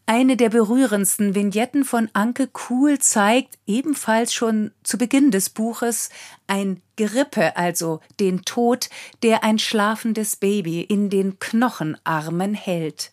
Eine 0.06 0.38
der 0.38 0.50
berührendsten 0.50 1.36
Vignetten 1.36 1.86
von 1.86 2.10
Anke 2.14 2.48
Kuhl 2.48 2.98
zeigt 2.98 3.60
ebenfalls 3.68 4.34
schon 4.34 4.72
zu 4.82 4.98
Beginn 4.98 5.30
des 5.30 5.52
Buches 5.52 6.10
ein 6.48 6.82
Gerippe, 6.96 7.56
also 7.56 8.00
den 8.20 8.42
Tod, 8.42 8.90
der 9.22 9.44
ein 9.44 9.60
schlafendes 9.60 10.36
Baby 10.36 10.82
in 10.82 11.12
den 11.12 11.38
Knochenarmen 11.38 12.56
hält. 12.56 13.12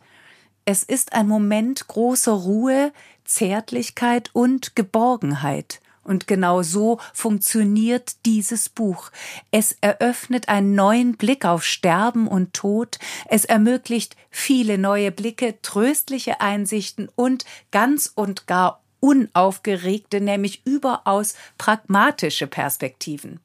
Es 0.64 0.82
ist 0.82 1.12
ein 1.12 1.28
Moment 1.28 1.86
großer 1.86 2.32
Ruhe, 2.32 2.92
Zärtlichkeit 3.26 4.30
und 4.32 4.74
Geborgenheit. 4.74 5.80
Und 6.06 6.28
genau 6.28 6.62
so 6.62 7.00
funktioniert 7.12 8.24
dieses 8.24 8.68
Buch. 8.68 9.10
Es 9.50 9.76
eröffnet 9.80 10.48
einen 10.48 10.76
neuen 10.76 11.16
Blick 11.16 11.44
auf 11.44 11.64
Sterben 11.64 12.28
und 12.28 12.52
Tod. 12.54 12.98
Es 13.28 13.44
ermöglicht 13.44 14.16
viele 14.30 14.78
neue 14.78 15.10
Blicke, 15.10 15.60
tröstliche 15.62 16.40
Einsichten 16.40 17.08
und 17.16 17.44
ganz 17.72 18.12
und 18.14 18.46
gar 18.46 18.82
unaufgeregte, 19.00 20.20
nämlich 20.20 20.62
überaus 20.64 21.34
pragmatische 21.58 22.46
Perspektiven. 22.46 23.40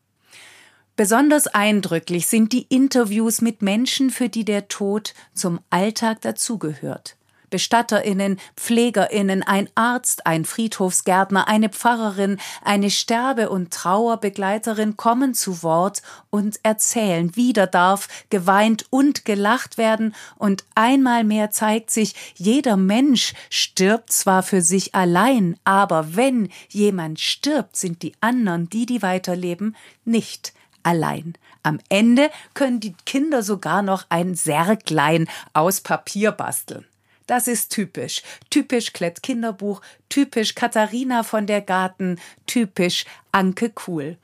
Besonders 0.95 1.47
eindrücklich 1.47 2.27
sind 2.27 2.53
die 2.53 2.67
Interviews 2.69 3.41
mit 3.41 3.63
Menschen, 3.63 4.11
für 4.11 4.29
die 4.29 4.45
der 4.45 4.67
Tod 4.67 5.15
zum 5.33 5.59
Alltag 5.71 6.21
dazugehört. 6.21 7.15
Bestatterinnen, 7.51 8.39
Pflegerinnen, 8.55 9.43
ein 9.43 9.69
Arzt, 9.75 10.25
ein 10.25 10.45
Friedhofsgärtner, 10.45 11.47
eine 11.47 11.69
Pfarrerin, 11.69 12.39
eine 12.63 12.89
Sterbe- 12.89 13.49
und 13.49 13.71
Trauerbegleiterin 13.71 14.97
kommen 14.97 15.35
zu 15.35 15.61
Wort 15.61 16.01
und 16.31 16.59
erzählen. 16.63 17.35
Wieder 17.35 17.67
darf 17.67 18.07
geweint 18.31 18.85
und 18.89 19.25
gelacht 19.25 19.77
werden 19.77 20.15
und 20.37 20.63
einmal 20.73 21.23
mehr 21.23 21.51
zeigt 21.51 21.91
sich, 21.91 22.15
jeder 22.35 22.77
Mensch 22.77 23.33
stirbt 23.51 24.11
zwar 24.11 24.41
für 24.41 24.61
sich 24.61 24.95
allein, 24.95 25.59
aber 25.63 26.15
wenn 26.15 26.49
jemand 26.69 27.19
stirbt, 27.19 27.75
sind 27.75 28.01
die 28.01 28.13
anderen, 28.21 28.69
die 28.69 28.87
die 28.87 29.03
weiterleben, 29.03 29.75
nicht 30.05 30.53
allein. 30.83 31.35
Am 31.63 31.79
Ende 31.89 32.31
können 32.53 32.79
die 32.79 32.95
Kinder 33.05 33.43
sogar 33.43 33.81
noch 33.81 34.05
ein 34.09 34.35
Särglein 34.35 35.27
aus 35.53 35.81
Papier 35.81 36.31
basteln. 36.31 36.85
Das 37.27 37.47
ist 37.47 37.71
typisch. 37.71 38.21
Typisch 38.49 38.93
Klett 38.93 39.23
Kinderbuch, 39.23 39.81
typisch 40.09 40.55
Katharina 40.55 41.23
von 41.23 41.47
der 41.47 41.61
Garten, 41.61 42.19
typisch 42.47 43.05
Anke 43.31 43.69
Kuhl. 43.69 44.17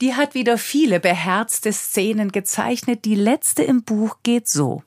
Die 0.00 0.14
hat 0.14 0.34
wieder 0.34 0.58
viele 0.58 1.00
beherzte 1.00 1.72
Szenen 1.72 2.32
gezeichnet. 2.32 3.04
Die 3.04 3.14
letzte 3.14 3.62
im 3.62 3.82
Buch 3.82 4.18
geht 4.22 4.48
so. 4.48 4.82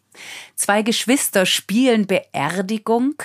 Zwei 0.55 0.82
Geschwister 0.82 1.45
spielen 1.45 2.07
Beerdigung. 2.07 3.16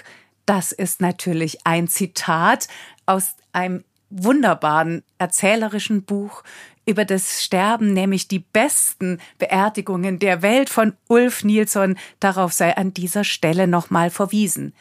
Das 0.47 0.73
ist 0.73 1.01
natürlich 1.01 1.67
ein 1.67 1.89
Zitat 1.89 2.69
aus 3.07 3.35
einem 3.53 3.85
wunderbaren 4.11 5.03
erzählerischen 5.19 6.05
Buch 6.05 6.43
über 6.87 7.05
das 7.05 7.43
Sterben, 7.43 7.93
nämlich 7.93 8.29
die 8.29 8.41
besten 8.41 9.19
Beerdigungen 9.39 10.19
der 10.19 10.43
Welt 10.43 10.69
von 10.69 10.95
Ulf 11.09 11.45
Nilsson. 11.45 11.97
Darauf 12.21 12.53
sei 12.53 12.77
an 12.77 12.93
dieser 12.93 13.25
Stelle 13.25 13.67
nochmal 13.67 14.11
verwiesen. 14.11 14.75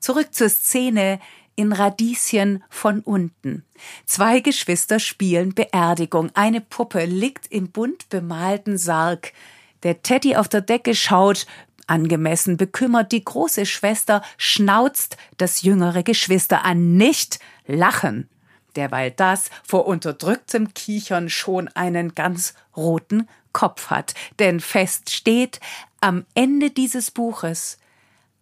Zurück 0.00 0.34
zur 0.34 0.48
Szene 0.48 1.20
in 1.54 1.72
Radieschen 1.72 2.64
von 2.70 3.00
unten. 3.00 3.64
Zwei 4.06 4.40
Geschwister 4.40 4.98
spielen 4.98 5.54
Beerdigung. 5.54 6.30
Eine 6.34 6.60
Puppe 6.60 7.04
liegt 7.04 7.46
im 7.52 7.70
bunt 7.70 8.08
bemalten 8.08 8.78
Sarg. 8.78 9.32
Der 9.82 10.02
Teddy 10.02 10.36
auf 10.36 10.48
der 10.48 10.62
Decke 10.62 10.94
schaut 10.94 11.46
angemessen 11.86 12.56
bekümmert. 12.56 13.12
Die 13.12 13.24
große 13.24 13.66
Schwester 13.66 14.22
schnauzt 14.38 15.16
das 15.36 15.62
jüngere 15.62 16.02
Geschwister 16.02 16.64
an. 16.64 16.96
Nicht 16.96 17.38
lachen 17.66 18.28
derweil 18.76 19.10
das 19.10 19.50
vor 19.62 19.86
unterdrücktem 19.86 20.74
Kichern 20.74 21.28
schon 21.28 21.68
einen 21.68 22.14
ganz 22.14 22.54
roten 22.76 23.28
Kopf 23.52 23.90
hat. 23.90 24.14
Denn 24.38 24.60
fest 24.60 25.10
steht, 25.10 25.60
am 26.00 26.24
Ende 26.34 26.70
dieses 26.70 27.10
Buches, 27.10 27.78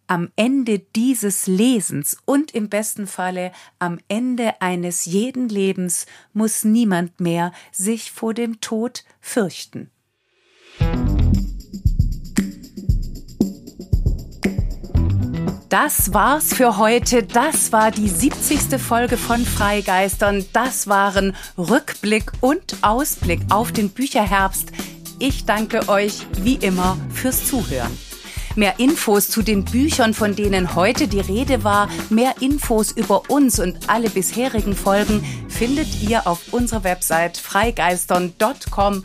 am 0.06 0.32
Ende 0.34 0.80
dieses 0.80 1.46
Lesens 1.46 2.16
und 2.24 2.52
im 2.52 2.68
besten 2.68 3.06
Falle 3.06 3.52
am 3.78 4.00
Ende 4.08 4.60
eines 4.60 5.04
jeden 5.04 5.48
Lebens 5.48 6.06
muss 6.32 6.64
niemand 6.64 7.20
mehr 7.20 7.52
sich 7.70 8.10
vor 8.10 8.34
dem 8.34 8.60
Tod 8.60 9.04
fürchten. 9.20 9.90
Das 15.70 16.12
war's 16.12 16.52
für 16.52 16.78
heute. 16.78 17.22
Das 17.22 17.70
war 17.70 17.92
die 17.92 18.08
70. 18.08 18.80
Folge 18.80 19.16
von 19.16 19.46
Freigeistern. 19.46 20.44
Das 20.52 20.88
waren 20.88 21.36
Rückblick 21.56 22.32
und 22.40 22.78
Ausblick 22.82 23.40
auf 23.50 23.70
den 23.70 23.90
Bücherherbst. 23.90 24.72
Ich 25.20 25.44
danke 25.44 25.88
euch 25.88 26.26
wie 26.38 26.56
immer 26.56 26.98
fürs 27.14 27.44
Zuhören. 27.44 27.96
Mehr 28.56 28.80
Infos 28.80 29.28
zu 29.28 29.42
den 29.42 29.64
Büchern, 29.64 30.12
von 30.12 30.34
denen 30.34 30.74
heute 30.74 31.06
die 31.06 31.20
Rede 31.20 31.62
war, 31.62 31.88
mehr 32.08 32.34
Infos 32.40 32.90
über 32.90 33.30
uns 33.30 33.60
und 33.60 33.88
alle 33.88 34.10
bisherigen 34.10 34.74
Folgen 34.74 35.24
findet 35.48 36.02
ihr 36.02 36.26
auf 36.26 36.52
unserer 36.52 36.82
Website 36.82 37.36
freigeistern.com. 37.36 39.04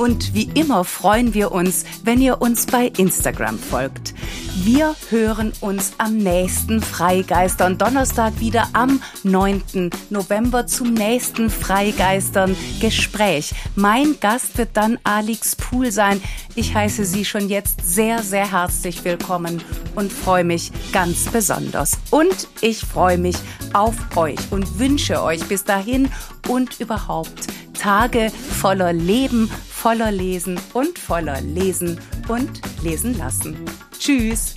Und 0.00 0.32
wie 0.32 0.48
immer 0.54 0.84
freuen 0.84 1.34
wir 1.34 1.52
uns, 1.52 1.84
wenn 2.04 2.22
ihr 2.22 2.40
uns 2.40 2.64
bei 2.64 2.86
Instagram 2.86 3.58
folgt. 3.58 4.14
Wir 4.54 4.96
hören 5.10 5.52
uns 5.60 5.92
am 5.98 6.16
nächsten 6.16 6.80
Freigeistern 6.80 7.76
Donnerstag 7.76 8.40
wieder 8.40 8.70
am 8.72 9.02
9. 9.24 9.90
November 10.08 10.66
zum 10.66 10.94
nächsten 10.94 11.50
Freigeistern 11.50 12.56
Gespräch. 12.80 13.52
Mein 13.76 14.18
Gast 14.20 14.56
wird 14.56 14.70
dann 14.72 14.98
Alix 15.04 15.54
Pool 15.54 15.92
sein. 15.92 16.22
Ich 16.54 16.74
heiße 16.74 17.04
Sie 17.04 17.26
schon 17.26 17.50
jetzt 17.50 17.84
sehr, 17.84 18.22
sehr 18.22 18.50
herzlich 18.50 19.04
willkommen 19.04 19.62
und 19.96 20.10
freue 20.10 20.44
mich 20.44 20.72
ganz 20.92 21.26
besonders. 21.26 21.98
Und 22.08 22.48
ich 22.62 22.80
freue 22.86 23.18
mich 23.18 23.36
auf 23.74 24.16
euch 24.16 24.38
und 24.50 24.78
wünsche 24.78 25.22
euch 25.22 25.44
bis 25.44 25.64
dahin 25.64 26.08
und 26.48 26.80
überhaupt 26.80 27.48
Tage 27.80 28.30
voller 28.30 28.92
Leben, 28.92 29.50
voller 29.80 30.12
Lesen 30.12 30.60
und 30.74 30.98
voller 30.98 31.40
Lesen 31.40 31.98
und 32.28 32.60
Lesen 32.82 33.16
lassen. 33.16 33.56
Tschüss! 33.98 34.54